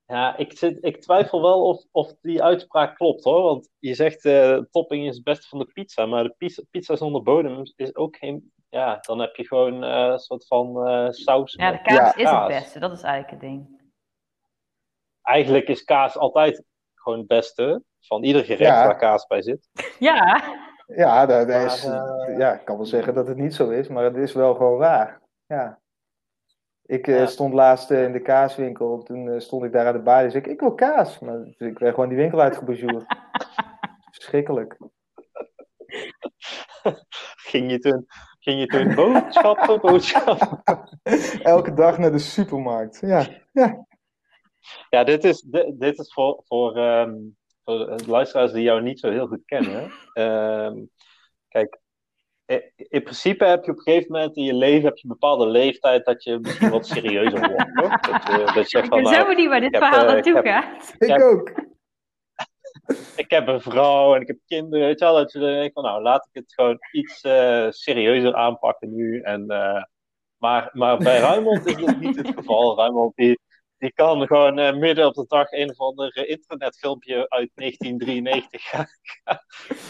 ja, 0.07 0.37
ik, 0.37 0.59
zit, 0.59 0.79
ik 0.81 1.01
twijfel 1.01 1.43
wel 1.43 1.65
of, 1.65 1.85
of 1.91 2.15
die 2.21 2.43
uitspraak 2.43 2.97
klopt 2.97 3.25
hoor. 3.25 3.43
Want 3.43 3.69
je 3.79 3.95
zegt 3.95 4.25
eh 4.25 4.59
topping 4.71 5.07
is 5.07 5.15
het 5.15 5.25
beste 5.25 5.49
van 5.49 5.59
de 5.59 5.71
pizza. 5.73 6.07
Maar 6.07 6.23
de 6.23 6.35
pizza, 6.39 6.63
pizza 6.71 6.97
zonder 6.97 7.23
bodem 7.23 7.63
is 7.77 7.97
ook 7.97 8.17
geen. 8.17 8.53
Ja, 8.69 8.99
dan 9.01 9.19
heb 9.19 9.37
je 9.37 9.47
gewoon 9.47 9.85
eh, 9.85 10.11
een 10.13 10.19
soort 10.19 10.47
van 10.47 10.87
eh, 10.87 11.11
saus. 11.11 11.53
Ja, 11.53 11.71
de 11.71 11.83
kaas 11.83 11.97
Ja, 11.97 12.17
is 12.17 12.31
het 12.31 12.47
beste. 12.47 12.79
Dat 12.79 12.93
is 12.93 13.03
eigenlijk 13.03 13.31
het 13.31 13.41
ding. 13.51 13.81
Eigenlijk 15.23 15.69
is 15.69 15.85
kaas 15.85 16.17
altijd 16.17 16.63
gewoon 16.95 17.19
het 17.19 17.29
beste 17.29 17.83
van 18.01 18.23
ieder 18.25 18.45
gerecht 18.45 18.75
Ja. 18.75 18.87
waar 18.87 18.97
kaas 18.97 19.27
bij 19.27 19.43
zit. 19.43 19.69
Ja. 19.99 20.43
ja, 20.87 21.27
dat, 21.27 21.49
is, 21.49 21.85
eh, 21.85 22.39
ja, 22.39 22.53
ik 22.53 22.65
kan 22.65 22.77
wel 22.77 22.87
zeggen 22.87 23.15
dat 23.15 23.27
het 23.27 23.37
niet 23.37 23.55
zo 23.55 23.71
is, 23.71 23.89
maar 23.89 24.05
het 24.05 24.17
is 24.17 24.33
wel 24.33 24.55
gewoon 24.55 24.79
waar. 24.79 25.21
Ja. 25.47 25.81
Ik 26.83 27.07
eh, 27.07 27.19
Ja. 27.19 27.27
stond 27.27 27.55
laatst 27.55 27.91
eh, 27.91 28.03
in 28.05 28.13
de 28.13 28.21
kaaswinkel, 28.23 29.03
toen 29.03 29.29
eh, 29.29 29.41
stond 29.41 29.65
ik 29.65 29.73
daar 29.73 29.87
aan 29.87 29.93
de 29.93 30.03
balie 30.03 30.25
en 30.25 30.31
zei 30.31 30.45
ik, 30.45 30.51
ik 30.51 30.61
wil 30.61 30.75
kaas. 30.75 31.19
Maar 31.19 31.45
dus 31.45 31.59
ik 31.59 31.79
werd 31.79 31.95
gewoon 31.95 32.09
die 32.09 32.19
winkel 32.19 32.41
uitgebonjourd. 32.41 33.05
Verschrikkelijk. 34.13 34.77
Ging 37.51 37.71
je 37.71 37.79
toen, 37.79 38.07
ging 38.39 38.61
je 38.61 38.67
toen 38.67 38.95
boodschappen, 38.95 39.81
boodschappen? 39.91 40.63
Elke 41.43 41.75
dag 41.75 41.99
naar 41.99 42.13
de 42.13 42.19
supermarkt. 42.19 42.99
Ja, 43.01 43.27
ja. 43.53 43.87
Ja, 44.91 45.05
dit 45.05 45.25
is, 45.25 45.41
dit, 45.41 45.81
dit 45.81 45.99
is 45.99 46.13
voor, 46.13 46.43
voor, 46.45 46.77
ehm, 46.77 47.15
voor 47.65 48.01
luisteraars 48.07 48.53
die 48.53 48.63
jou 48.63 48.83
niet 48.83 49.01
zo 49.01 49.11
heel 49.11 49.27
goed 49.27 49.45
kennen. 49.45 49.93
Ehm, 50.13 50.77
kijk, 51.49 51.81
in 52.77 53.03
principe 53.03 53.45
heb 53.45 53.65
je 53.65 53.71
op 53.71 53.77
een 53.77 53.83
gegeven 53.83 54.13
moment 54.13 54.37
in 54.37 54.45
je 54.45 54.55
leven 54.55 54.85
heb 54.85 54.97
je 54.97 55.03
een 55.03 55.19
bepaalde 55.19 55.47
leeftijd 55.47 56.05
dat 56.05 56.25
je 56.25 56.39
misschien 56.39 56.71
wat 56.71 56.87
serieuzer 56.87 57.39
wordt. 57.39 57.75
Toch? 57.83 58.01
Dat, 58.01 58.27
je, 58.27 58.45
dat 58.45 58.55
je 58.55 58.65
zegt 58.65 58.85
Ik 58.85 58.91
van, 58.91 59.03
ben 59.03 59.13
zo 59.13 59.19
nou, 59.19 59.29
benieuwd 59.29 59.49
waar 59.49 59.61
dit 59.61 59.75
ik 59.75 59.81
heb, 59.81 59.83
verhaal 59.83 60.07
eh, 60.07 60.13
naartoe 60.13 60.43
gaat. 60.43 60.95
Ik 60.99 61.23
ook. 61.23 61.53
ik 63.25 63.31
heb 63.31 63.49
een 63.49 63.61
vrouw 63.61 64.15
en 64.15 64.21
ik 64.21 64.27
heb 64.27 64.39
kinderen. 64.47 64.87
Weet 64.87 64.99
je 64.99 65.05
wel, 65.05 65.15
dat 65.15 65.33
je 65.33 65.39
denkt 65.39 65.73
van, 65.73 65.83
nou, 65.83 66.03
laat 66.03 66.29
ik 66.31 66.43
het 66.43 66.53
gewoon 66.55 66.79
iets 66.93 67.21
eh, 67.21 67.67
serieuzer 67.71 68.35
aanpakken 68.35 68.95
nu. 68.95 69.21
En, 69.21 69.49
eh, 69.49 69.83
maar, 70.37 70.71
maar 70.73 70.99
bij 70.99 71.19
Ruimond 71.19 71.67
is 71.67 71.77
dat 71.77 72.01
niet 72.01 72.17
het 72.17 72.33
geval. 72.35 72.77
Ruimond 72.77 73.17
die, 73.17 73.41
die 73.83 73.93
kan 73.93 74.27
gewoon 74.27 74.59
eh, 74.59 74.77
midden 74.77 75.07
op 75.07 75.15
de 75.15 75.25
dag 75.29 75.53
een 75.53 75.71
of 75.71 75.79
ander 75.81 76.11
eh, 76.17 76.31
internetfilmpje 76.31 77.29
uit 77.29 77.51
1993 77.55 78.63
gaan. 78.63 78.87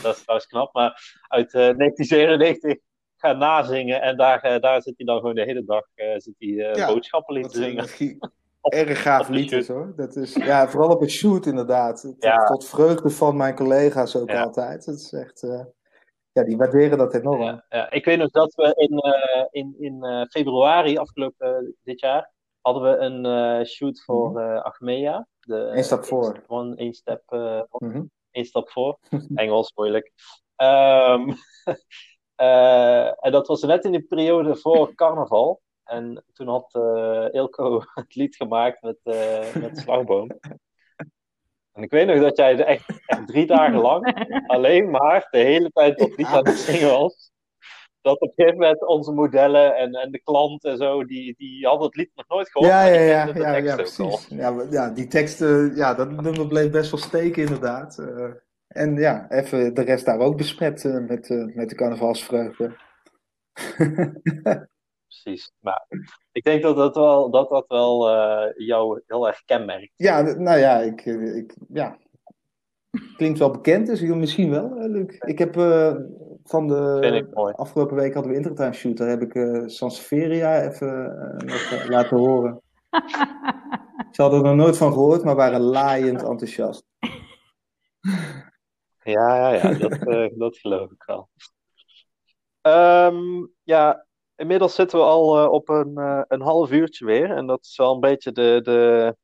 dat 0.03 0.17
is 0.17 0.23
trouwens 0.23 0.49
knap, 0.49 0.75
maar 0.75 1.21
uit 1.29 1.55
eh, 1.55 1.61
1997 1.61 2.77
gaan 3.17 3.39
nazingen. 3.39 4.03
En 4.03 4.17
daar, 4.17 4.61
daar 4.61 4.83
zit 4.83 4.95
hij 4.97 5.07
dan 5.07 5.19
gewoon 5.19 5.35
de 5.35 5.43
hele 5.43 5.65
dag 5.65 5.85
zit 6.17 6.35
hij, 6.39 6.49
Ja, 6.49 6.87
boodschappen 6.87 7.41
Wat 7.41 7.53
te 7.53 7.57
zingen. 7.57 7.85
Op- 8.61 8.73
erg 8.87 9.03
gaaf 9.03 9.29
lied 9.29 9.53
is 9.53 9.69
hoor. 9.69 9.93
Dat 9.97 10.17
is, 10.17 10.35
ja, 10.35 10.69
vooral 10.69 10.91
op 10.91 11.01
een 11.03 11.11
shoot 11.11 11.47
inderdaad. 11.47 12.01
Tot, 12.01 12.17
Ja. 12.19 12.45
tot 12.45 12.69
vreugde 12.69 13.11
van 13.11 13.37
mijn 13.37 13.55
collega's 13.55 14.17
ook 14.17 14.31
Ja. 14.31 14.43
altijd. 14.43 14.85
Dat 14.85 14.95
is 14.95 15.13
echt, 15.13 15.41
ja, 16.33 16.45
die 16.45 16.57
waarderen 16.57 16.99
dat 16.99 17.15
enorm. 17.15 17.43
Ja, 17.43 17.65
ja. 17.69 17.91
Ik 17.91 18.05
weet 18.05 18.19
nog 18.19 18.31
dat 18.31 18.55
we 18.55 18.75
in, 18.75 19.01
in, 19.63 19.75
in 19.79 20.27
februari 20.31 20.97
afgelopen 20.99 21.75
dit 21.83 22.01
jaar 22.01 22.32
hadden 22.63 22.83
we 22.83 22.97
een 22.97 23.27
eh, 23.27 23.65
shoot 23.67 24.03
voor 24.05 24.41
eh 24.41 24.63
Achmea. 24.63 25.27
De, 25.41 25.57
Eén 25.57 25.85
stap 25.85 26.05
voor. 26.05 26.45
One, 26.47 26.77
één 26.77 26.93
step, 26.95 27.23
eh, 27.27 27.63
Mhm. 27.71 28.03
één 28.31 28.45
stap 28.45 28.71
voor. 28.71 28.99
Engels, 29.35 29.73
moeilijk. 29.75 30.13
Ehm, 30.57 31.33
eh, 32.35 33.25
en 33.25 33.33
dat 33.33 33.47
was 33.47 33.63
net 33.63 33.85
in 33.85 33.93
de 33.93 34.03
periode 34.03 34.57
voor 34.57 34.95
carnaval. 35.03 35.61
En 35.85 36.25
toen 36.33 36.49
had 36.49 36.75
Ilko 37.35 37.83
het 37.95 38.15
lied 38.15 38.37
gemaakt 38.37 38.83
met, 38.83 38.99
met 39.61 39.79
Slagboom. 39.79 40.31
En 41.73 41.83
ik 41.83 41.91
weet 41.91 42.07
nog 42.07 42.21
dat 42.21 42.37
jij 42.37 42.53
er 42.53 42.65
echt, 42.65 43.03
echt 43.07 43.27
drie 43.27 43.47
dagen 43.47 43.79
lang 43.81 44.27
alleen 44.47 44.91
maar 44.91 45.29
de 45.31 45.39
hele 45.39 45.71
tijd 45.71 45.99
dat 45.99 46.17
lied 46.17 46.27
aan 46.27 46.47
het 46.47 46.59
zingen 46.59 46.89
was. 46.89 47.32
Dat 48.03 48.21
op 48.21 48.29
een 48.29 48.35
gegeven 48.35 48.59
moment 48.59 48.87
onze 48.87 49.13
modellen 49.13 49.77
en, 49.77 49.93
en 49.93 50.11
de 50.11 50.23
klant 50.23 50.65
en 50.65 50.77
zo, 50.77 51.05
die, 51.05 51.35
die 51.37 51.67
hadden 51.67 51.87
het 51.87 51.97
lied 51.97 52.11
nog 52.15 52.29
nooit 52.29 52.51
gehoord. 52.51 52.71
Ja, 52.71 52.85
ja, 52.85 53.25
die 53.25 53.43
ja, 53.43 53.57
ja, 53.57 53.57
ja, 53.57 53.75
precies. 53.75 54.29
Ja, 54.29 54.67
ja, 54.71 54.91
die 54.91 55.07
teksten, 55.07 55.75
ja, 55.75 55.95
dat 55.95 56.11
nummer 56.11 56.47
bleef 56.47 56.71
best 56.71 56.91
wel 56.91 57.01
steken 57.01 57.43
inderdaad. 57.43 57.99
Eh, 57.99 58.31
en 58.67 58.97
ja, 58.97 59.31
even 59.31 59.75
de 59.75 59.83
rest 59.83 60.05
daar 60.05 60.19
ook 60.19 60.37
besmet 60.37 60.85
eh, 60.85 60.99
met, 60.99 61.31
eh, 61.31 61.55
met 61.55 61.69
de 61.69 61.75
carnavalsvreugde. 61.75 62.77
Precies. 65.07 65.53
Maar 65.61 65.87
ik 66.33 66.43
denk 66.43 66.63
dat 66.63 66.77
dat 66.77 66.95
wel, 66.95 67.31
dat, 67.31 67.49
dat 67.49 67.65
wel 67.69 68.09
jou 68.57 69.03
heel 69.07 69.27
erg 69.27 69.45
kenmerkt. 69.45 69.93
Ja, 69.97 70.21
nou 70.21 70.59
ja, 70.59 70.79
ik, 70.79 71.05
ik, 71.05 71.57
ja. 71.69 71.99
Klinkt 73.17 73.39
wel 73.39 73.51
bekend, 73.51 73.87
dus 73.87 74.01
misschien 74.01 74.51
wel, 74.51 74.89
Luc. 74.89 75.17
Ik 75.19 75.39
heb 75.39 75.55
van 76.45 76.69
de 76.69 77.53
afgelopen 77.57 77.97
week 77.97 78.15
hadden 78.15 78.33
we 78.33 78.39
Intertime 78.39 78.73
Shoot, 78.73 78.97
daar 78.97 79.09
heb 79.09 79.23
ik 79.23 79.35
eh 79.35 79.63
Sansevieria 79.67 80.61
even 80.63 81.19
eh, 81.21 81.47
nog, 81.47 81.81
eh, 81.81 81.89
laten 81.89 82.17
horen. 82.17 82.63
Ze 84.13 84.23
hadden 84.23 84.41
er 84.41 84.47
nog 84.47 84.57
nooit 84.57 84.77
van 84.77 84.93
gehoord, 84.93 85.25
maar 85.25 85.37
waren 85.37 85.61
laaiend 85.61 86.23
enthousiast. 86.23 86.85
Ja, 89.03 89.37
ja, 89.37 89.49
ja 89.49 89.75
dat, 89.79 89.99
dat 90.39 90.57
geloof 90.57 90.91
ik 90.91 91.03
wel. 91.07 91.29
Ehm, 92.61 93.47
ja, 93.63 94.07
inmiddels 94.37 94.75
zitten 94.75 94.99
we 94.99 95.05
al 95.05 95.51
op 95.51 95.69
een, 95.69 95.97
een 96.29 96.41
half 96.41 96.71
uurtje 96.71 97.05
weer. 97.05 97.31
En 97.31 97.47
dat 97.47 97.65
is 97.65 97.77
wel 97.77 97.95
een 97.95 98.01
beetje 98.01 98.33
de, 98.33 98.61
de, 98.63 99.17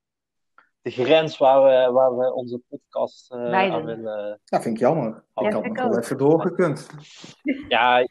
de 0.83 0.91
grens 0.91 1.39
waar 1.39 1.63
we, 1.63 1.93
waar 1.93 2.17
we 2.17 2.35
onze 2.35 2.61
podcast 2.69 3.33
eh, 3.33 3.53
aan 3.73 3.85
willen. 3.85 4.41
Ja, 4.45 4.61
vind 4.63 4.75
ik 4.75 4.81
jammer. 4.81 5.09
Ik 5.09 5.43
Ja, 5.43 5.51
had 5.53 5.65
ik 5.65 5.73
nog 5.73 5.89
wel 5.89 5.99
even 5.99 6.19
doorgekund. 6.19 6.87
Ja, 7.69 8.09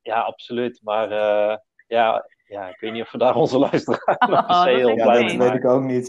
ja, 0.00 0.20
absoluut. 0.20 0.80
Maar 0.82 1.10
eh, 1.10 1.56
ja, 1.86 2.26
ja, 2.44 2.68
ik 2.68 2.80
weet 2.80 2.92
niet 2.92 3.02
of 3.02 3.10
we 3.12 3.18
daar 3.18 3.34
onze 3.34 3.58
luisteraar 3.58 4.16
nog 4.28 4.46
per 4.46 4.54
Oh, 4.54 4.62
se 4.62 4.68
dat 4.70 4.76
heel 4.76 4.86
weet 4.86 4.96
ik 4.96 5.02
blij 5.02 5.24
mee 5.24 5.38
dat 5.38 5.48
weet 5.48 5.56
ik 5.58 5.64
ook 5.66 5.82
niet. 5.82 6.08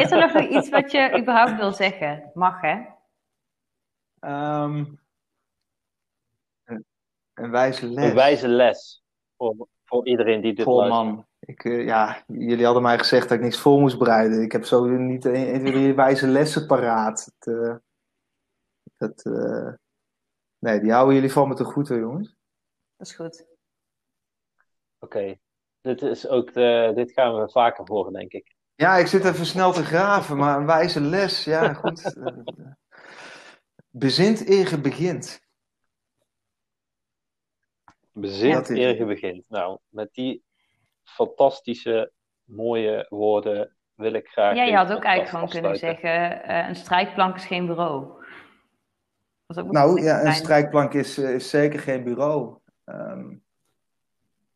Is 0.00 0.10
er 0.10 0.18
nog 0.32 0.42
iets 0.56 0.68
wat 0.68 0.92
je 0.92 1.18
überhaupt 1.20 1.56
wil 1.56 1.72
zeggen? 1.72 2.30
Mag, 2.34 2.60
hè? 2.60 2.78
Ehm, 4.20 4.84
een, 6.64 6.84
een 7.34 7.50
wijze 7.50 7.86
les. 7.86 8.04
Een 8.04 8.14
wijze 8.14 8.48
les 8.48 9.02
voor, 9.36 9.68
voor 9.84 10.06
iedereen 10.06 10.40
die 10.40 10.54
dit 10.54 10.64
Goh, 10.64 10.76
luistert. 10.76 11.04
man. 11.04 11.26
Ik, 11.40 11.64
eh, 11.64 11.84
ja, 11.84 12.24
jullie 12.26 12.64
hadden 12.64 12.82
mij 12.82 12.98
gezegd 12.98 13.28
dat 13.28 13.38
ik 13.38 13.44
niks 13.44 13.58
voor 13.58 13.80
moest 13.80 13.98
bereiden. 13.98 14.42
Ik 14.42 14.52
heb 14.52 14.64
zo 14.64 14.84
niet 14.84 15.24
een, 15.24 15.54
een 15.54 15.62
van 15.62 15.72
die 15.72 15.94
wijze 15.94 16.26
lessen 16.26 16.66
paraat. 16.66 17.24
Het, 17.24 17.54
eh, 17.54 17.76
dat, 18.96 19.24
eh, 19.24 19.72
nee, 20.58 20.80
die 20.80 20.92
houden 20.92 21.14
jullie 21.14 21.32
van 21.32 21.48
me 21.48 21.54
te 21.54 21.64
goed 21.64 21.88
hoor, 21.88 21.98
jongens. 21.98 22.36
Dat 22.96 23.06
is 23.06 23.14
goed. 23.14 23.46
Oké, 24.98 25.38
dit 25.80 26.02
is 26.02 26.28
ook 26.28 26.52
de, 26.52 26.92
dit 26.94 27.12
gaan 27.12 27.40
we 27.40 27.50
vaker 27.50 27.84
horen, 27.84 28.12
denk 28.12 28.32
ik. 28.32 28.54
Ja, 28.74 28.96
ik 28.96 29.06
zit 29.06 29.24
even 29.24 29.46
snel 29.46 29.72
te 29.72 29.84
graven, 29.84 30.36
maar 30.36 30.58
een 30.58 30.66
wijze 30.66 31.00
les, 31.00 31.44
ja, 31.44 31.74
goed. 31.74 32.14
Bezint 33.90 34.48
eer 34.48 34.70
je 34.70 34.80
begint. 34.80 35.40
Bezint 38.12 38.68
eer 38.68 38.96
je 38.96 39.04
begint. 39.04 39.48
Nou, 39.48 39.78
met 39.88 40.14
die 40.14 40.42
fantastische, 41.14 42.12
mooie 42.44 43.06
woorden 43.08 43.74
wil 43.94 44.12
ik 44.12 44.28
graag. 44.28 44.56
Ja, 44.56 44.62
je 44.64 44.76
had 44.76 44.92
ook 44.92 45.04
eigenlijk 45.04 45.28
gewoon 45.34 45.48
kunnen 45.48 45.76
zeggen: 45.78 46.42
eh, 46.44 46.68
een 46.68 46.76
strijkplank 46.76 47.36
is 47.36 47.44
geen 47.44 47.66
bureau. 47.66 48.24
Was 49.46 49.58
ook 49.58 49.70
Nou 49.70 49.98
een 49.98 50.04
ja, 50.04 50.24
een 50.24 50.32
strijkplank 50.32 50.94
is, 50.94 51.18
eh, 51.18 51.34
is 51.34 51.50
zeker 51.50 51.78
geen 51.80 52.04
bureau. 52.04 52.56
Ehm, 52.84 53.34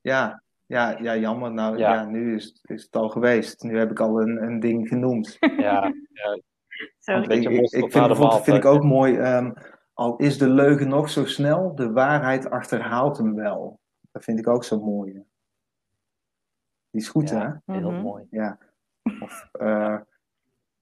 ja, 0.00 0.42
ja, 0.66 0.96
ja, 1.00 1.16
jammer. 1.16 1.52
Nou 1.52 1.78
Ja. 1.78 1.92
ja, 1.94 2.04
nu 2.04 2.34
is, 2.34 2.60
is 2.62 2.82
het 2.82 2.96
al 2.96 3.08
geweest. 3.08 3.62
Nu 3.62 3.78
heb 3.78 3.90
ik 3.90 4.00
al 4.00 4.20
een, 4.20 4.42
een 4.42 4.60
ding 4.60 4.88
genoemd. 4.88 5.36
Ja, 5.58 5.92
beetje 7.26 7.50
ik, 7.50 7.68
vind, 7.68 7.90
bijvoorbeeld- 7.92 8.44
vind 8.44 8.56
ik 8.56 8.64
ook 8.64 8.82
mooi. 8.82 9.16
ehm, 9.16 9.52
al 9.94 10.16
is 10.16 10.38
de 10.38 10.48
leugen 10.48 10.88
nog 10.88 11.10
zo 11.10 11.24
snel, 11.24 11.74
de 11.74 11.92
waarheid 11.92 12.50
achterhaalt 12.50 13.18
hem 13.18 13.34
wel. 13.34 13.80
Dat 14.12 14.24
vind 14.24 14.38
ik 14.38 14.48
ook 14.48 14.64
zo 14.64 14.80
mooi. 14.80 15.22
Die 16.94 17.02
is 17.02 17.08
goed, 17.08 17.28
Ja. 17.30 17.62
hè? 17.66 17.72
heel 17.74 17.90
Mhm. 17.90 18.02
mooi. 18.02 18.26
Ja. 18.30 18.58
Of, 19.20 19.48
eh, 19.52 19.96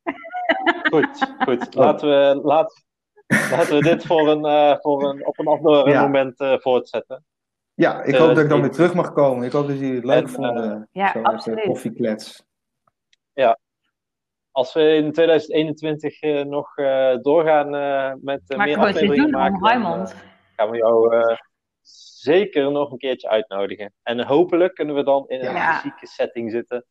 Goed, 0.93 1.35
goed. 1.39 1.75
Laten 1.75 2.09
we, 2.09 2.41
laat, 2.43 2.85
laten 3.27 3.75
we 3.77 3.83
dit 3.83 4.07
voor 4.07 4.29
een, 4.29 4.45
eh, 4.45 4.77
voor 4.81 5.05
een, 5.09 5.27
op 5.27 5.39
een 5.39 5.47
ander 5.47 5.89
Ja. 5.89 6.03
moment 6.03 6.41
eh, 6.41 6.59
voortzetten. 6.59 7.25
ja, 7.75 8.03
ik 8.03 8.15
hoop 8.15 8.29
dat 8.29 8.39
ik 8.45 8.49
dan 8.49 8.61
weer 8.61 8.71
terug 8.71 8.95
mag 8.95 9.13
komen. 9.13 9.47
Ik 9.47 9.53
hoop 9.53 9.67
dat 9.69 9.79
jullie 9.79 9.95
het 9.95 10.05
leuk 10.05 10.23
En, 10.23 10.29
vonden. 10.29 10.89
ja, 10.93 11.13
absoluut. 11.23 11.65
koffieklets. 11.65 12.45
Als 14.55 14.73
we 14.75 14.95
in 14.95 15.13
2021 15.13 16.21
eh, 16.21 16.45
nog 16.45 16.77
eh, 16.77 17.17
doorgaan 17.21 17.75
eh, 17.75 18.13
met 18.21 18.43
Maar 18.57 18.67
meer 18.67 18.79
afleveringen 18.79 19.17
doen 19.17 19.31
maken, 19.31 19.61
dan, 19.83 20.07
gaan 20.57 20.71
we 20.71 20.77
jou 20.77 21.17
eh, 21.17 21.37
zeker 21.83 22.71
nog 22.71 22.91
een 22.91 22.99
keertje 22.99 23.29
uitnodigen. 23.29 23.93
En 24.03 24.27
hopelijk 24.27 24.75
kunnen 24.75 24.95
we 24.95 25.05
dan 25.05 25.25
in 25.29 25.45
een 25.45 25.55
Ja. 25.55 25.75
fysieke 25.75 26.07
setting 26.07 26.51
zitten. 26.51 26.85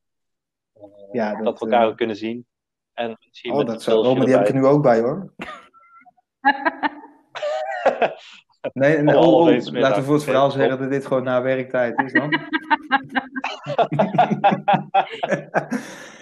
Eh, 0.73 0.83
Ja, 1.11 1.35
dat, 1.35 1.43
dat, 1.43 1.59
we 1.59 1.65
elkaar 1.65 1.89
eh, 1.89 1.95
kunnen 1.95 2.15
zien. 2.15 2.45
En 2.93 3.17
misschien 3.19 3.51
Oh, 3.51 3.57
met 3.57 3.67
dat 3.67 3.81
zou, 3.83 3.97
oh, 3.97 4.03
pilsje 4.03 4.17
maar 4.17 4.27
die 4.27 4.35
heb 4.35 4.47
ik 4.47 4.53
er 4.53 4.59
nu 4.61 4.65
ook 4.65 4.81
bij 4.81 4.99
hoor. 4.99 5.33
Nee, 8.73 9.07
oh, 9.07 9.33
oh, 9.33 9.45
laten 9.71 9.99
we 9.99 10.03
voor 10.03 10.13
het 10.13 10.23
verhaal 10.23 10.51
zeggen 10.51 10.79
dat 10.79 10.89
dit 10.89 11.05
gewoon 11.05 11.23
na 11.23 11.41
werktijd 11.41 11.99
is 12.01 12.13
dan. 12.13 12.29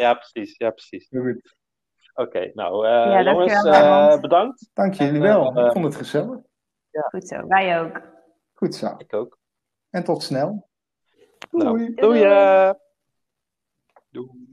ja, 0.04 0.14
precies. 0.14 0.58
Ja, 0.58 0.70
precies. 0.70 1.08
Goed. 1.10 1.56
Oké, 2.14 2.52
nou 2.54 2.86
eh, 2.88 2.92
Ja, 2.92 3.24
jongens, 3.24 3.64
eh, 3.64 4.20
bedankt. 4.20 4.70
Dank 4.74 4.94
jullie 4.94 5.22
wel. 5.22 5.66
Ik 5.66 5.72
vond 5.72 5.86
het 5.86 5.96
gezellig. 5.96 6.38
Goed 6.92 7.28
zo, 7.28 7.48
wij 7.48 7.80
ook. 7.82 8.02
Goed 8.60 8.76
zo. 8.76 8.96
Ik 8.98 9.14
ook. 9.14 9.40
En 9.90 10.04
tot 10.04 10.24
snel. 10.24 10.70
Nou, 11.52 11.78
Doei. 11.78 11.94
doei. 11.94 12.74
Doei. 14.10 14.49